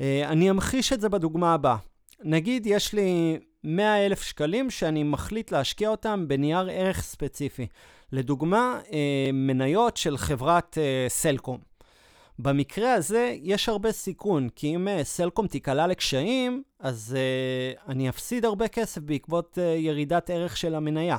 אה, 0.00 0.28
אני 0.28 0.50
אמחיש 0.50 0.92
את 0.92 1.00
זה 1.00 1.08
בדוגמה 1.08 1.54
הבאה. 1.54 1.76
נגיד 2.20 2.66
יש 2.66 2.92
לי 2.92 3.38
100 3.64 4.06
אלף 4.06 4.22
שקלים 4.22 4.70
שאני 4.70 5.02
מחליט 5.02 5.52
להשקיע 5.52 5.88
אותם 5.88 6.24
בנייר 6.28 6.68
ערך 6.72 7.00
ספציפי. 7.02 7.66
לדוגמה, 8.12 8.80
אה, 8.92 9.30
מניות 9.32 9.96
של 9.96 10.16
חברת 10.16 10.78
אה, 10.80 11.06
סלקום. 11.08 11.58
במקרה 12.38 12.92
הזה 12.92 13.34
יש 13.42 13.68
הרבה 13.68 13.92
סיכון, 13.92 14.48
כי 14.48 14.74
אם 14.74 14.88
אה, 14.88 15.04
סלקום 15.04 15.46
תיקלע 15.46 15.86
לקשיים, 15.86 16.62
אז 16.80 17.16
אני 17.88 18.08
אפסיד 18.08 18.44
הרבה 18.44 18.68
כסף 18.68 19.00
בעקבות 19.00 19.58
ירידת 19.76 20.30
ערך 20.30 20.56
של 20.56 20.74
המניה. 20.74 21.16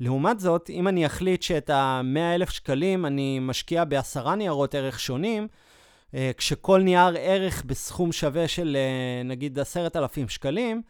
לעומת 0.00 0.40
זאת, 0.40 0.70
אם 0.70 0.88
אני 0.88 1.06
אחליט 1.06 1.42
שאת 1.42 1.70
ה-100,000 1.70 2.50
שקלים 2.50 3.06
אני 3.06 3.38
משקיע 3.40 3.84
בעשרה 3.84 4.34
ניירות 4.34 4.74
ערך 4.74 5.00
שונים, 5.00 5.48
כשכל 6.36 6.80
נייר 6.82 7.16
ערך 7.18 7.64
בסכום 7.66 8.12
שווה 8.12 8.48
של 8.48 8.76
נגיד 9.24 9.58
עשרת 9.58 9.96
אלפים 9.96 10.28
שקלים, 10.28 10.82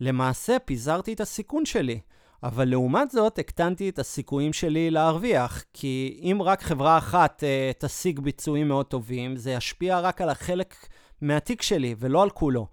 למעשה 0.00 0.56
פיזרתי 0.64 1.12
את 1.12 1.20
הסיכון 1.20 1.66
שלי. 1.66 2.00
אבל 2.42 2.68
לעומת 2.68 3.10
זאת, 3.10 3.38
הקטנתי 3.38 3.88
את 3.88 3.98
הסיכויים 3.98 4.52
שלי 4.52 4.90
להרוויח, 4.90 5.64
כי 5.72 6.20
אם 6.22 6.42
רק 6.42 6.62
חברה 6.62 6.98
אחת 6.98 7.42
uh, 7.42 7.78
תשיג 7.78 8.20
ביצועים 8.20 8.68
מאוד 8.68 8.86
טובים, 8.86 9.36
זה 9.36 9.52
ישפיע 9.52 10.00
רק 10.00 10.20
על 10.20 10.28
החלק 10.28 10.74
מהתיק 11.20 11.62
שלי 11.62 11.94
ולא 11.98 12.22
על 12.22 12.30
כולו. 12.30 12.66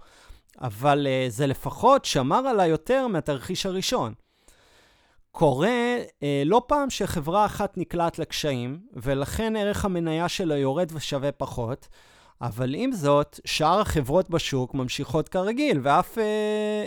אבל 0.62 1.08
uh, 1.08 1.32
זה 1.32 1.48
לפחות 1.48 2.06
שמר 2.06 2.48
עליי 2.48 2.70
יותר 2.70 3.08
מהתרחיש 3.08 3.66
הראשון. 3.66 4.14
קורה 5.32 5.98
uh, 6.00 6.24
לא 6.46 6.62
פעם 6.68 6.90
שחברה 6.90 7.46
אחת 7.46 7.78
נקלעת 7.78 8.20
לקשיים, 8.20 8.80
ולכן 8.94 9.56
ערך 9.56 9.86
המניה 9.86 10.30
שלה 10.30 10.58
יורד 10.58 10.92
ושווה 10.94 11.32
פחות, 11.32 11.88
אבל 12.42 12.76
עם 12.76 12.92
זאת, 12.92 13.40
שאר 13.46 13.80
החברות 13.80 14.30
בשוק 14.30 14.74
ממשיכות 14.74 15.30
כרגיל, 15.30 15.80
ואף 15.84 16.18
uh, 16.18 16.22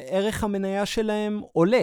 ערך 0.06 0.44
המניה 0.44 0.86
שלהם 0.86 1.40
עולה. 1.52 1.82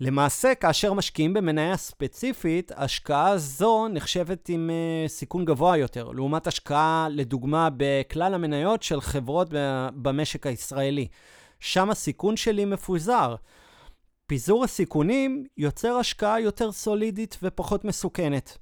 למעשה, 0.00 0.54
כאשר 0.54 0.92
משקיעים 0.92 1.34
במניה 1.34 1.76
ספציפית, 1.76 2.72
השקעה 2.76 3.38
זו 3.38 3.88
נחשבת 3.88 4.48
עם 4.48 4.70
uh, 4.70 5.08
סיכון 5.08 5.44
גבוה 5.44 5.76
יותר, 5.76 6.10
לעומת 6.10 6.46
השקעה, 6.46 7.08
לדוגמה, 7.10 7.68
בכלל 7.76 8.34
המניות 8.34 8.82
של 8.82 9.00
חברות 9.00 9.48
במשק 9.94 10.46
הישראלי. 10.46 11.08
שם 11.60 11.90
הסיכון 11.90 12.36
שלי 12.36 12.64
מפוזר. 12.64 13.34
פיזור 14.26 14.64
הסיכונים 14.64 15.44
יוצר 15.56 15.96
השקעה 15.96 16.40
יותר 16.40 16.72
סולידית 16.72 17.38
ופחות 17.42 17.84
מסוכנת. 17.84 18.58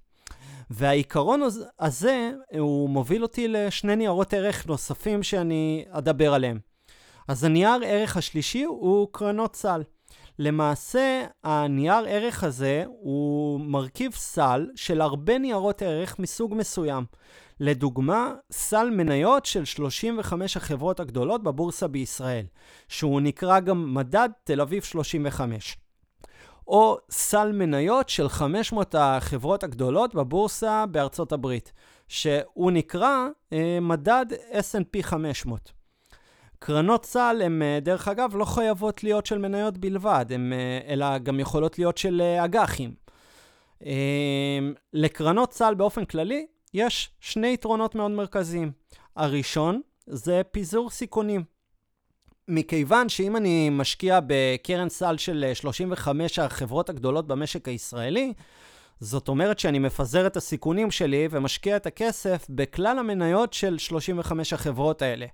והעיקרון 0.70 1.42
הזה, 1.80 2.30
הוא 2.58 2.90
מוביל 2.90 3.22
אותי 3.22 3.48
לשני 3.48 3.96
ניירות 3.96 4.34
ערך 4.34 4.66
נוספים 4.66 5.22
שאני 5.22 5.84
אדבר 5.90 6.34
עליהם. 6.34 6.58
אז 7.28 7.44
הנייר 7.44 7.80
ערך 7.84 8.16
השלישי 8.16 8.64
הוא 8.64 9.08
קרנות 9.12 9.56
סל. 9.56 9.82
למעשה, 10.38 11.24
הנייר 11.44 12.04
ערך 12.08 12.44
הזה 12.44 12.84
הוא 12.86 13.60
מרכיב 13.60 14.12
סל 14.12 14.66
של 14.74 15.00
הרבה 15.00 15.38
ניירות 15.38 15.82
ערך 15.82 16.18
מסוג 16.18 16.54
מסוים. 16.54 17.04
לדוגמה, 17.60 18.32
סל 18.52 18.90
מניות 18.90 19.46
של 19.46 19.64
35 19.64 20.56
החברות 20.56 21.00
הגדולות 21.00 21.42
בבורסה 21.42 21.88
בישראל, 21.88 22.44
שהוא 22.88 23.20
נקרא 23.20 23.60
גם 23.60 23.94
מדד 23.94 24.28
תל 24.44 24.60
אביב 24.60 24.82
35. 24.82 25.76
או 26.66 26.98
סל 27.10 27.52
מניות 27.52 28.08
של 28.08 28.28
500 28.28 28.94
החברות 28.98 29.64
הגדולות 29.64 30.14
בבורסה 30.14 30.84
בארצות 30.86 31.32
הברית, 31.32 31.72
שהוא 32.08 32.70
נקרא 32.70 33.28
אה, 33.52 33.78
מדד 33.80 34.26
S&P 34.52 35.02
500. 35.02 35.77
קרנות 36.58 37.04
סל 37.04 37.40
הן, 37.44 37.62
אה, 37.62 37.78
דרך 37.82 38.08
אגב, 38.08 38.36
לא 38.36 38.44
חייבות 38.44 39.04
להיות 39.04 39.26
של 39.26 39.38
מניות 39.38 39.78
בלבד, 39.78 40.26
הם, 40.30 40.52
אה, 40.52 40.92
אלא 40.92 41.18
גם 41.18 41.40
יכולות 41.40 41.78
להיות 41.78 41.98
של 41.98 42.20
אה, 42.20 42.44
אג"חים. 42.44 42.94
לקרנות 44.92 45.52
סל 45.52 45.74
באופן 45.74 46.04
כללי 46.04 46.46
יש 46.74 47.10
שני 47.20 47.52
יתרונות 47.52 47.94
מאוד 47.94 48.10
מרכזיים. 48.10 48.72
הראשון 49.16 49.80
זה 50.06 50.42
פיזור 50.50 50.90
סיכונים. 50.90 51.44
מכיוון 52.48 53.08
שאם 53.08 53.36
אני 53.36 53.70
משקיע 53.70 54.20
בקרן 54.26 54.88
סל 54.88 55.16
של 55.16 55.50
35 55.54 56.38
החברות 56.38 56.90
הגדולות 56.90 57.26
במשק 57.26 57.68
הישראלי, 57.68 58.32
זאת 59.00 59.28
אומרת 59.28 59.58
שאני 59.58 59.78
מפזר 59.78 60.26
את 60.26 60.36
הסיכונים 60.36 60.90
שלי 60.90 61.28
ומשקיע 61.30 61.76
את 61.76 61.86
הכסף 61.86 62.46
בכלל 62.50 62.98
המניות 62.98 63.52
של 63.52 63.78
35 63.78 64.52
החברות 64.52 65.02
האלה. 65.02 65.26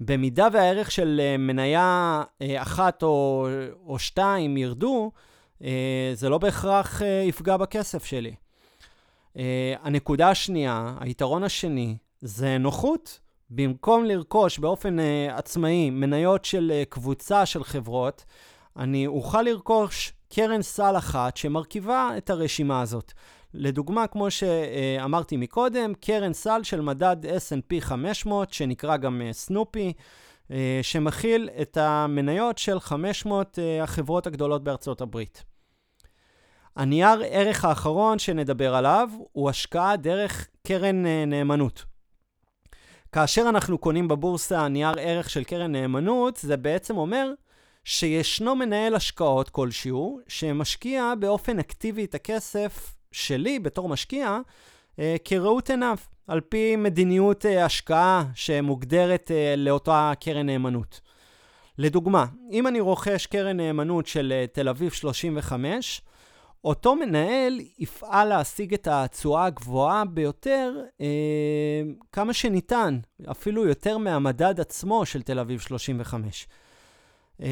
במידה 0.00 0.48
והערך 0.52 0.90
של 0.90 1.20
אה, 1.24 1.36
מניה 1.36 2.22
אה, 2.42 2.62
אחת 2.62 3.02
או, 3.02 3.48
או 3.86 3.98
שתיים 3.98 4.56
ירדו, 4.56 5.12
אה, 5.64 6.12
זה 6.14 6.28
לא 6.28 6.38
בהכרח 6.38 7.02
יפגע 7.28 7.56
בכסף 7.56 8.04
שלי. 8.04 8.34
הנקודה 9.82 10.30
השנייה, 10.30 10.94
היתרון 11.00 11.44
השני, 11.44 11.96
זה 12.20 12.58
נוחות. 12.58 13.20
במקום 13.50 14.04
לרכוש 14.04 14.58
באופן 14.58 14.96
עצמאי 15.30 15.90
מניות 15.90 16.44
של 16.44 16.82
קבוצה 16.88 17.46
של 17.46 17.64
חברות, 17.64 18.24
אני 18.76 19.06
אוכל 19.06 19.42
לרכוש 19.42 20.12
קרן 20.28 20.62
סל 20.62 20.96
אחת 20.98 21.36
שמרכיבה 21.36 22.10
את 22.16 22.30
הרשימה 22.30 22.80
הזאת. 22.80 23.12
לדוגמה, 23.54 24.06
כמו 24.06 24.30
שאמרתי 24.30 25.36
מקודם, 25.36 25.92
קרן 26.00 26.32
סל 26.32 26.62
של 26.62 26.80
מדד 26.80 27.16
S&P 27.24 27.80
500, 27.80 28.52
שנקרא 28.52 28.96
גם 28.96 29.22
אה, 29.22 29.32
סנופי, 29.32 29.92
אה, 30.50 30.80
שמכיל 30.82 31.48
את 31.62 31.76
המניות 31.76 32.58
של 32.58 32.80
500 32.80 33.58
אה, 33.58 33.82
החברות 33.82 34.26
הגדולות 34.26 34.64
בארצות 34.64 35.00
הברית. 35.00 35.44
הנייר 36.76 37.22
ערך 37.28 37.64
האחרון 37.64 38.18
שנדבר 38.18 38.74
עליו 38.74 39.10
הוא 39.32 39.50
השקעה 39.50 39.96
דרך 39.96 40.48
קרן 40.66 41.06
נאמנות. 41.26 41.84
כאשר 43.12 43.44
אנחנו 43.48 43.78
קונים 43.78 44.08
בבורסה 44.08 44.68
נייר 44.68 44.94
ערך 44.98 45.30
של 45.30 45.44
קרן 45.44 45.72
נאמנות, 45.72 46.36
זה 46.36 46.56
בעצם 46.56 46.96
אומר 46.96 47.30
שישנו 47.84 48.54
מנהל 48.54 48.94
השקעות 48.94 49.48
כלשהו 49.48 50.20
שמשקיע 50.28 51.12
באופן 51.18 51.58
אקטיבי 51.58 52.04
את 52.04 52.14
הכסף 52.14 52.93
שלי 53.14 53.58
בתור 53.58 53.88
משקיע 53.88 54.38
אה, 54.98 55.16
כראות 55.24 55.70
עיניו, 55.70 55.96
על 56.26 56.40
פי 56.40 56.76
מדיניות 56.76 57.46
אה, 57.46 57.64
השקעה 57.64 58.24
שמוגדרת 58.34 59.30
אה, 59.30 59.54
לאותה 59.56 60.12
קרן 60.20 60.46
נאמנות. 60.46 61.00
לדוגמה, 61.78 62.26
אם 62.50 62.66
אני 62.66 62.80
רוכש 62.80 63.26
קרן 63.26 63.56
נאמנות 63.56 64.06
של 64.06 64.44
תל 64.52 64.68
אביב 64.68 64.92
35, 64.92 66.02
אותו 66.64 66.96
מנהל 66.96 67.60
יפעל 67.78 68.28
להשיג 68.28 68.74
את 68.74 68.88
התשואה 68.90 69.44
הגבוהה 69.44 70.04
ביותר 70.04 70.74
אה, 71.00 71.06
כמה 72.12 72.32
שניתן, 72.32 72.98
אפילו 73.30 73.66
יותר 73.66 73.98
מהמדד 73.98 74.60
עצמו 74.60 75.06
של 75.06 75.22
תל 75.22 75.38
אביב 75.38 75.60
35. 75.60 76.46
אה, 77.42 77.48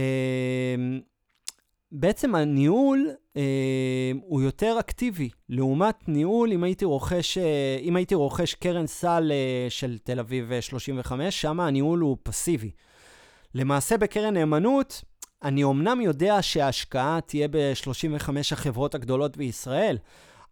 בעצם 1.94 2.34
הניהול 2.34 3.10
אה, 3.36 4.12
הוא 4.22 4.42
יותר 4.42 4.76
אקטיבי, 4.80 5.30
לעומת 5.48 6.08
ניהול 6.08 6.52
אם 6.52 6.64
הייתי 6.64 6.84
רוכש, 6.84 7.38
אה, 7.38 7.78
אם 7.82 7.96
הייתי 7.96 8.14
רוכש 8.14 8.54
קרן 8.54 8.86
סל 8.86 9.32
אה, 9.32 9.70
של 9.70 9.98
תל 9.98 10.18
אביב 10.20 10.60
35, 10.60 11.24
אה, 11.24 11.30
שם 11.30 11.60
הניהול 11.60 12.00
הוא 12.00 12.16
פסיבי. 12.22 12.70
למעשה 13.54 13.96
בקרן 13.96 14.34
נאמנות, 14.34 15.02
אני 15.42 15.64
אמנם 15.64 16.00
יודע 16.00 16.42
שההשקעה 16.42 17.20
תהיה 17.26 17.48
ב-35 17.48 18.28
החברות 18.52 18.94
הגדולות 18.94 19.36
בישראל, 19.36 19.98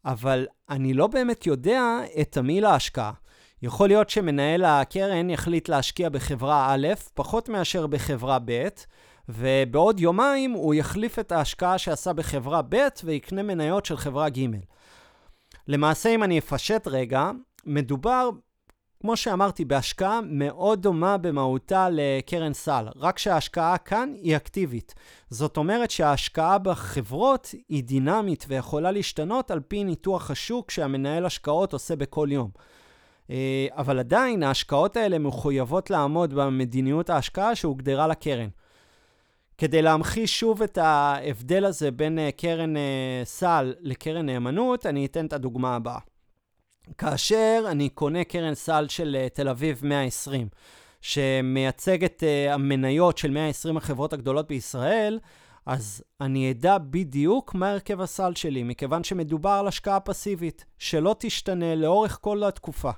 אבל 0.05 0.46
אני 0.70 0.94
לא 0.94 1.07
באמת 1.07 1.46
יודע 1.46 1.83
את 2.20 2.33
תמהיל 2.33 2.64
ההשקעה. 2.64 3.12
יכול 3.62 3.88
להיות 3.88 4.11
שמנהל 4.11 4.64
הקרן 4.64 5.31
יחליט 5.31 5.68
להשקיע 5.68 6.09
בחברה 6.09 6.74
א', 6.74 6.88
פחות 7.14 7.48
מאשר 7.48 7.87
בחברה 7.87 8.38
ב', 8.44 8.68
ובעוד 9.33 10.01
יומיים 10.01 10.51
הוא 10.51 10.75
יחליף 10.75 11.19
את 11.19 11.33
ההשקעה 11.33 11.79
שעשה 11.79 12.12
בחברה 12.12 12.62
ב' 12.69 12.77
ויקנה 13.05 13.43
מניות 13.43 13.85
של 13.85 13.97
חברה 13.97 14.29
ג'. 14.29 14.47
למעשה, 15.69 16.09
אם 16.14 16.23
אני 16.23 16.38
אפשט 16.38 16.87
רגע, 16.87 17.31
מדובר, 17.66 18.31
כמו 19.01 19.16
שאמרתי, 19.16 19.64
בהשקעה 19.64 20.21
מאוד 20.25 20.83
דומה 20.83 21.19
במהותה 21.19 21.88
לקרן 21.93 22.53
סל, 22.53 22.87
רק 22.97 23.19
שההשקעה 23.19 23.79
כאן 23.79 24.12
היא 24.16 24.37
אקטיבית. 24.37 24.95
זאת 25.31 25.57
אומרת 25.57 25.90
שההשקעה 25.90 26.59
בחברות 26.59 27.55
היא 27.69 27.85
דינמית 27.85 28.45
ויכולה 28.49 28.90
להשתנות 28.90 29.51
על 29.51 29.61
פי 29.61 29.85
ניתוח 29.85 30.31
השוק 30.31 30.71
שהמנהל 30.71 31.27
השקעות 31.27 31.73
עושה 31.73 31.97
בכל 31.97 32.29
יום. 32.31 32.51
אה, 33.31 33.66
אבל 33.71 33.99
עדיין 33.99 34.43
ההשקעות 34.43 34.97
האלה 34.97 35.19
מחויבות 35.19 35.90
לעמוד 35.90 36.35
במדיניות 36.35 37.11
ההשקעה 37.11 37.55
שהוגדרה 37.55 38.07
לקרן. 38.07 38.49
כדי 39.61 39.83
להמחיש 39.83 40.40
שוב 40.40 40.62
את 40.62 40.79
ההבדל 40.79 41.64
הזה 41.64 41.90
בין 41.90 42.18
uh, 42.18 42.40
קרן 42.40 42.77
uh, 42.77 42.81
סל 43.25 43.75
לקרן 43.81 44.27
נאמנות, 44.27 44.87
אני 44.87 45.07
אתן 45.07 45.27
את 45.27 45.33
הדוגמה 45.33 45.77
הבאה. 45.77 45.99
כאשר 46.99 47.64
אני 47.70 47.88
קונה 47.88 48.25
קרן 48.25 48.55
סל 48.55 48.87
של 48.88 49.16
uh, 49.27 49.35
תל 49.35 49.49
אביב 49.49 49.81
120, 49.85 50.49
שמייצג 51.01 52.05
את 52.05 52.23
המניות 52.51 53.18
של 53.18 53.31
120 53.31 53.77
החברות 53.77 54.12
הגדולות 54.12 54.49
בישראל, 54.49 55.18
אז 55.66 56.03
אני 56.20 56.51
אדע 56.51 56.79
בדיוק 56.79 57.55
מה 57.55 57.70
הרכב 57.70 58.01
הסל 58.01 58.33
שלי, 58.35 58.62
מכיוון 58.62 59.05
שמדובר 59.05 59.51
על 59.51 59.68
השקעה 59.68 60.01
פסיבית, 60.01 60.64
שלא 60.79 61.16
תשתנה 61.18 61.75
לאורך 61.75 62.18
כל 62.20 62.44
התקופה. 62.44 62.90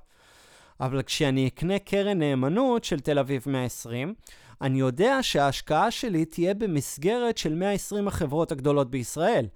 אבל 0.81 1.03
כשאני 1.03 1.49
אקנה 1.49 1.79
קרן 1.79 2.19
נאמנות 2.19 2.85
של 2.85 3.01
תל 3.01 3.19
אביב 3.19 3.45
120, 3.47 4.15
אני 4.63 4.79
יודע 4.79 5.19
שההשקעה 5.23 5.91
שלי 5.91 6.25
תהיה 6.25 6.55
במסגרת 6.55 7.39
של 7.39 7.55
120 7.55 8.09
החברות 8.09 8.53
הגדולות 8.53 8.91
בישראל. 8.91 9.47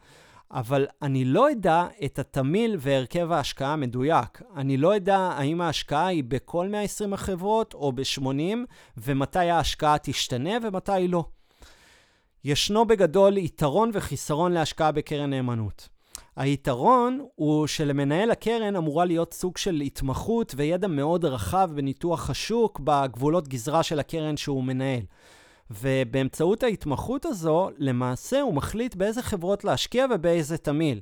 אבל 0.51 0.87
אני 1.03 1.25
לא 1.25 1.51
אדע 1.51 1.87
את 2.05 2.19
התמיל 2.19 2.77
והרכב 2.79 3.33
ההשקעה 3.33 3.73
המדויק. 3.73 4.43
אני 4.57 4.77
לא 4.77 4.97
אדע 4.97 5.19
האם 5.19 5.61
ההשקעה 5.61 6.07
היא 6.07 6.25
בכל 6.25 6.69
120 6.69 7.13
החברות 7.13 7.75
או 7.75 7.93
ב-80, 7.93 8.57
ומתי 8.97 9.39
ההשקעה 9.39 9.99
תשתנה 9.99 10.51
ומתי 10.63 11.09
לא. 11.09 11.25
ישנו 12.45 12.85
בגדול 12.85 13.37
יתרון 13.37 13.91
וחיסרון 13.93 14.53
להשקעה 14.53 14.93
בקרן 14.93 15.31
נאמנות. 15.31 15.89
היתרון 16.37 17.27
הוא 17.35 17.67
שלמנהל 17.67 18.31
הקרן 18.31 18.77
אמורה 18.77 19.05
להיות 19.05 19.35
סוג 19.35 19.57
של 19.57 19.81
התמחות 19.81 20.55
וידע 20.57 20.89
מאוד 20.89 21.25
רחב 21.25 21.71
בניתוח 21.75 22.31
השוק 22.31 22.81
בגבולות 22.85 23.49
גזרה 23.49 23.83
של 23.83 24.01
הקרן 24.01 24.37
שהוא 24.37 24.65
מנהל. 24.65 25.03
ובאמצעות 25.71 26.63
ההתמחות 26.63 27.27
הזו, 27.27 27.71
למעשה 27.79 28.41
הוא 28.41 28.55
מחליט 28.55 28.95
באיזה 28.95 29.23
חברות 29.23 29.65
להשקיע 29.65 30.07
ובאיזה 30.15 30.59
תמיל. 30.59 31.01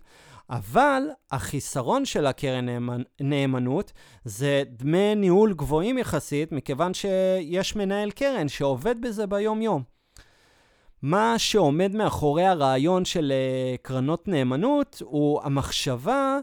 אבל 0.51 1.03
החיסרון 1.31 2.05
של 2.05 2.27
הקרן 2.27 2.67
נאמנ... 2.67 3.03
נאמנות 3.21 3.93
זה 4.25 4.63
דמי 4.69 5.15
ניהול 5.15 5.55
גבוהים 5.55 5.99
יחסית, 5.99 6.53
מכיוון 6.53 6.95
שיש 6.95 7.77
מנהל 7.77 8.11
קרן 8.11 8.49
שעובד 8.49 9.01
בזה 9.01 9.27
ביום-יום. 9.27 9.94
מה 11.07 11.35
שעומד 11.39 11.97
מאחורי 11.97 12.45
הרעיון 12.45 13.05
של 13.05 13.33
uh, 13.33 13.83
קרנות 13.83 14.29
נאמנות 14.29 15.03
הוא 15.05 15.41
המחשבה 15.43 16.39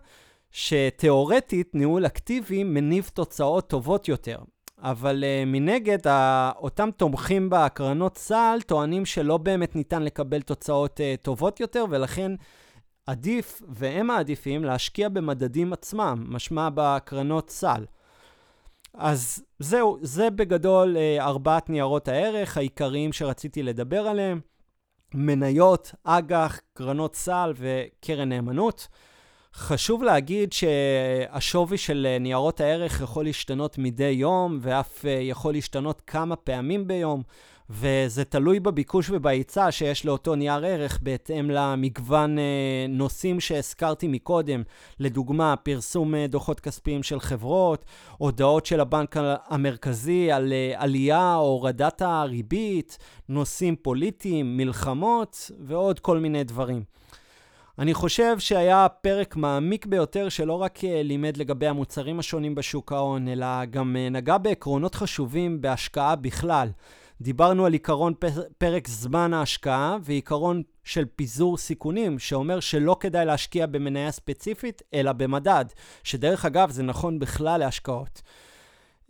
שתאורטית 0.52 1.76
ניהול 1.76 2.06
אקטיבי 2.06 2.63
מניב 2.63 3.10
תוצאות 3.13 3.69
טובות 3.69 4.08
יותר. 4.08 4.38
אבל 4.80 5.24
uh, 5.24 5.45
מנגד, 5.45 5.97
אותם 6.58 6.89
תומכים 6.97 7.50
בהקרנות 7.50 8.13
צה"ל 8.15 8.62
טוענים 8.62 9.06
שלא 9.06 9.38
באמת 9.38 9.76
ניתן 9.76 10.04
לקבל 10.04 10.41
תוצאות 10.41 11.00
uh, 11.00 11.24
טובות 11.24 11.60
יותר, 11.60 11.86
ולכן 11.89 12.32
עדיף, 13.06 13.62
והם 13.69 14.08
מעדיפים, 14.08 14.63
להשקיע 14.63 15.10
במדדים 15.10 15.74
עצמם, 15.74 16.26
משמע 16.28 16.69
בקרנות 16.74 17.47
צה"ל. 17.47 17.86
אז 18.93 19.43
זהו, 19.60 19.97
זה 20.02 20.30
בגדול 20.30 20.97
uh, 20.97 21.24
ארבעת 21.24 21.69
ניירות 21.69 22.08
הערך 22.08 22.58
העיקריים 22.58 23.13
שרציתי 23.13 23.63
לדבר 23.63 24.08
עליהם. 24.08 24.51
מניות, 25.13 25.91
אג"ח, 26.04 26.60
קרנות 26.74 27.15
סל 27.15 27.54
וקרן 27.58 28.30
נאמנות. 28.30 28.88
חשוב 29.54 30.04
להגיד 30.04 30.54
שהשווי 30.54 31.78
של 31.78 32.17
ניירות 32.19 32.62
הערך 32.62 33.02
יכול 33.02 33.26
להשתנות 33.26 33.78
מדי 33.78 34.04
יום 34.04 34.60
ואף 34.62 35.06
אה, 35.06 35.12
יכול 35.12 35.54
להשתנות 35.54 36.02
כמה 36.08 36.36
פעמים 36.36 36.88
ביום, 36.88 37.24
וזה 37.73 38.23
תלוי 38.23 38.60
בביקוש 38.60 39.10
ובהיצע 39.10 39.71
שיש 39.71 40.05
לאותו 40.05 40.36
נייר 40.36 40.65
ערך 40.65 40.99
בהתאם 41.01 41.49
למגוון 41.49 42.39
אה, 42.39 42.43
נושאים 42.89 43.39
שהזכרתי 43.39 44.07
מקודם, 44.07 44.63
לדוגמה 44.99 45.55
פרסום 45.55 46.15
אה, 46.15 46.27
דוחות 46.27 46.60
כספיים 46.60 47.03
של 47.03 47.19
חברות, 47.19 47.86
הודעות 48.17 48.65
של 48.65 48.79
הבנק 48.79 49.15
המרכזי 49.47 50.31
על 50.31 50.53
עלייה 50.75 51.36
או 51.36 51.41
הורדת 51.41 52.01
הריבית, 52.01 52.97
נושאים 53.29 53.75
פוליטיים, 53.75 54.57
מלחמות 54.57 55.51
ועוד 55.60 55.99
כל 55.99 56.17
מיני 56.17 56.43
דברים. 56.43 56.84
אני 57.79 57.93
חושב 57.93 58.39
שהיה 58.39 58.88
פרק 59.01 59.36
מעמיק 59.36 59.86
ביותר 59.86 60.29
שלא 60.29 60.53
רק 60.53 60.84
אה, 60.84 61.03
לימד 61.03 61.38
לגבי 61.38 61.67
המוצרים 61.67 62.19
השונים 62.19 62.55
בשוק 62.55 62.91
ההון, 62.91 63.27
אלא 63.27 63.65
גם 63.65 63.95
אה, 63.99 64.10
נגע 64.10 64.38
בעקרונות 64.38 64.95
חשובים 64.95 65.62
בהשקעה 65.62 66.15
בכלל. 66.15 66.69
דיברנו 67.21 67.65
על 67.65 67.73
עיקרון 67.73 68.13
פרק 68.57 68.88
זמן 68.88 69.34
ההשקעה 69.34 69.97
ועיקרון 70.01 70.63
של 70.84 71.05
פיזור 71.15 71.57
סיכונים, 71.57 72.19
שאומר 72.19 72.60
שלא 72.60 72.97
כדאי 72.99 73.25
להשקיע 73.25 73.65
במניה 73.65 74.12
ספציפית, 74.12 74.81
אלא 74.93 75.12
במדד, 75.12 75.65
שדרך 76.03 76.45
אגב 76.45 76.71
זה 76.71 76.84
נכון 76.84 77.19
בכלל 77.19 77.60
להשקעות. 77.60 78.21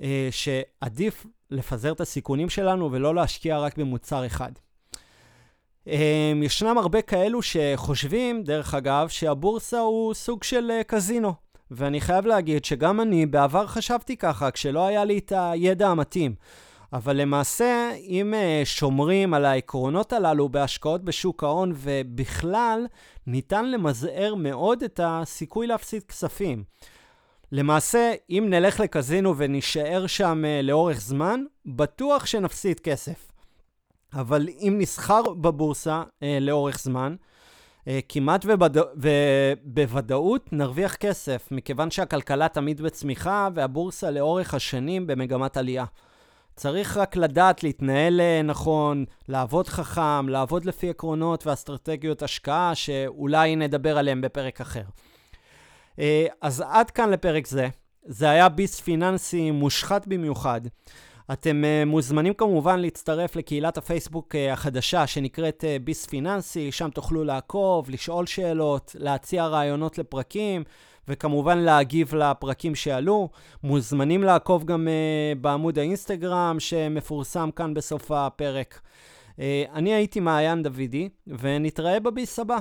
אה, 0.02 0.30
שעדיף 0.32 1.26
לפזר 1.52 1.92
את 1.92 2.02
הסיכונים 2.02 2.50
שלנו 2.50 2.92
ולא 2.92 3.16
להשקיע 3.16 3.60
רק 3.60 3.78
במוצר 3.78 4.26
אחד. 4.26 4.52
Um, 5.88 5.92
ישנם 6.44 6.78
הרבה 6.78 7.02
כאלו 7.02 7.40
שחושבים, 7.42 8.44
דרך 8.44 8.74
אגב, 8.74 9.08
שהבורסה 9.08 9.80
הוא 9.80 10.14
סוג 10.14 10.44
של 10.44 10.72
uh, 10.80 10.84
קזינו. 10.84 11.34
ואני 11.72 12.02
חייב 12.02 12.26
להגיד 12.26 12.66
שגם 12.66 13.02
אני 13.02 13.26
בעבר 13.26 13.68
חשבתי 13.68 14.18
ככה, 14.18 14.52
כשלא 14.52 14.88
היה 14.88 15.06
לי 15.06 15.18
את 15.18 15.34
הידע 15.36 15.88
המתאים. 15.88 16.36
אבל 16.94 17.18
למעשה, 17.18 17.92
אם 17.96 18.34
uh, 18.34 18.66
שומרים 18.66 19.34
על 19.34 19.46
העקרונות 19.46 20.14
הללו 20.14 20.50
בהשקעות 20.50 21.04
בשוק 21.04 21.44
ההון 21.44 21.74
ובכלל, 21.76 22.88
ניתן 23.28 23.72
למזער 23.72 24.36
מאוד 24.36 24.84
את 24.84 25.00
הסיכוי 25.04 25.68
להפסיד 25.68 26.04
כספים. 26.04 26.64
למעשה, 27.52 28.14
אם 28.30 28.46
נלך 28.50 28.80
לקזינו 28.80 29.38
ונישאר 29.38 30.08
שם 30.08 30.44
uh, 30.44 30.66
לאורך 30.66 31.02
זמן, 31.02 31.44
בטוח 31.66 32.26
שנפסיד 32.26 32.80
כסף. 32.80 33.32
אבל 34.14 34.48
אם 34.60 34.76
נסחר 34.78 35.22
בבורסה 35.42 36.04
אה, 36.24 36.38
לאורך 36.42 36.80
זמן, 36.80 37.16
אה, 37.88 38.00
כמעט 38.10 38.46
ובד... 38.48 38.70
ובוודאות 38.96 40.54
נרוויח 40.54 40.96
כסף, 40.96 41.48
מכיוון 41.52 41.92
שהכלכלה 41.92 42.48
תמיד 42.48 42.82
בצמיחה 42.82 43.50
והבורסה 43.56 44.12
לאורך 44.12 44.54
השנים 44.54 45.08
במגמת 45.08 45.58
עלייה. 45.58 45.86
צריך 46.62 46.98
רק 46.98 47.16
לדעת 47.16 47.64
להתנהל 47.64 48.22
אה, 48.22 48.42
נכון, 48.42 49.06
לעבוד 49.28 49.68
חכם, 49.68 50.30
לעבוד 50.30 50.66
לפי 50.66 50.90
עקרונות 50.90 51.48
ואסטרטגיות 51.48 52.24
השקעה, 52.24 52.76
שאולי 52.76 53.56
נדבר 53.56 53.98
עליהם 53.98 54.22
בפרק 54.22 54.62
אחר. 54.62 54.84
אה, 56.00 56.26
אז 56.42 56.64
עד 56.68 56.92
כאן 56.92 57.10
לפרק 57.10 57.48
זה. 57.48 57.68
זה 58.06 58.30
היה 58.30 58.50
ביס 58.50 58.80
פיננסי 58.80 59.52
מושחת 59.52 60.08
במיוחד. 60.08 60.62
אתם 61.34 61.64
uh, 61.64 61.86
מוזמנים 61.86 62.34
כמובן 62.34 62.80
להצטרף 62.80 63.36
לקהילת 63.36 63.78
הפייסבוק 63.78 64.36
החדשה 64.52 65.08
שנקראת 65.08 65.64
ביס 65.84 66.06
פיננסי, 66.06 66.72
שם 66.72 66.90
תוכלו 66.90 67.24
לעקוב, 67.24 67.90
לשאול 67.90 68.26
שאלות, 68.26 68.96
להציע 69.00 69.48
רעיונות 69.48 69.98
לפרקים, 69.98 70.64
וכמובן 71.08 71.58
להגיב 71.58 72.16
לפרקים 72.16 72.76
שעלו. 72.76 73.30
מוזמנים 73.64 74.24
לעקוב 74.24 74.66
גם 74.66 74.88
uh, 74.88 75.40
בעמוד 75.40 75.80
האינסטגרם 75.80 76.56
שמפורסם 76.60 77.50
כאן 77.56 77.74
בסוף 77.74 78.12
הפרק. 78.12 78.82
Uh, 79.32 79.40
אני 79.74 79.94
הייתי 79.94 80.20
מעיין 80.20 80.64
דוידי, 80.64 81.10
ונתראה 81.28 82.00
בביס 82.00 82.40
הבא. 82.40 82.58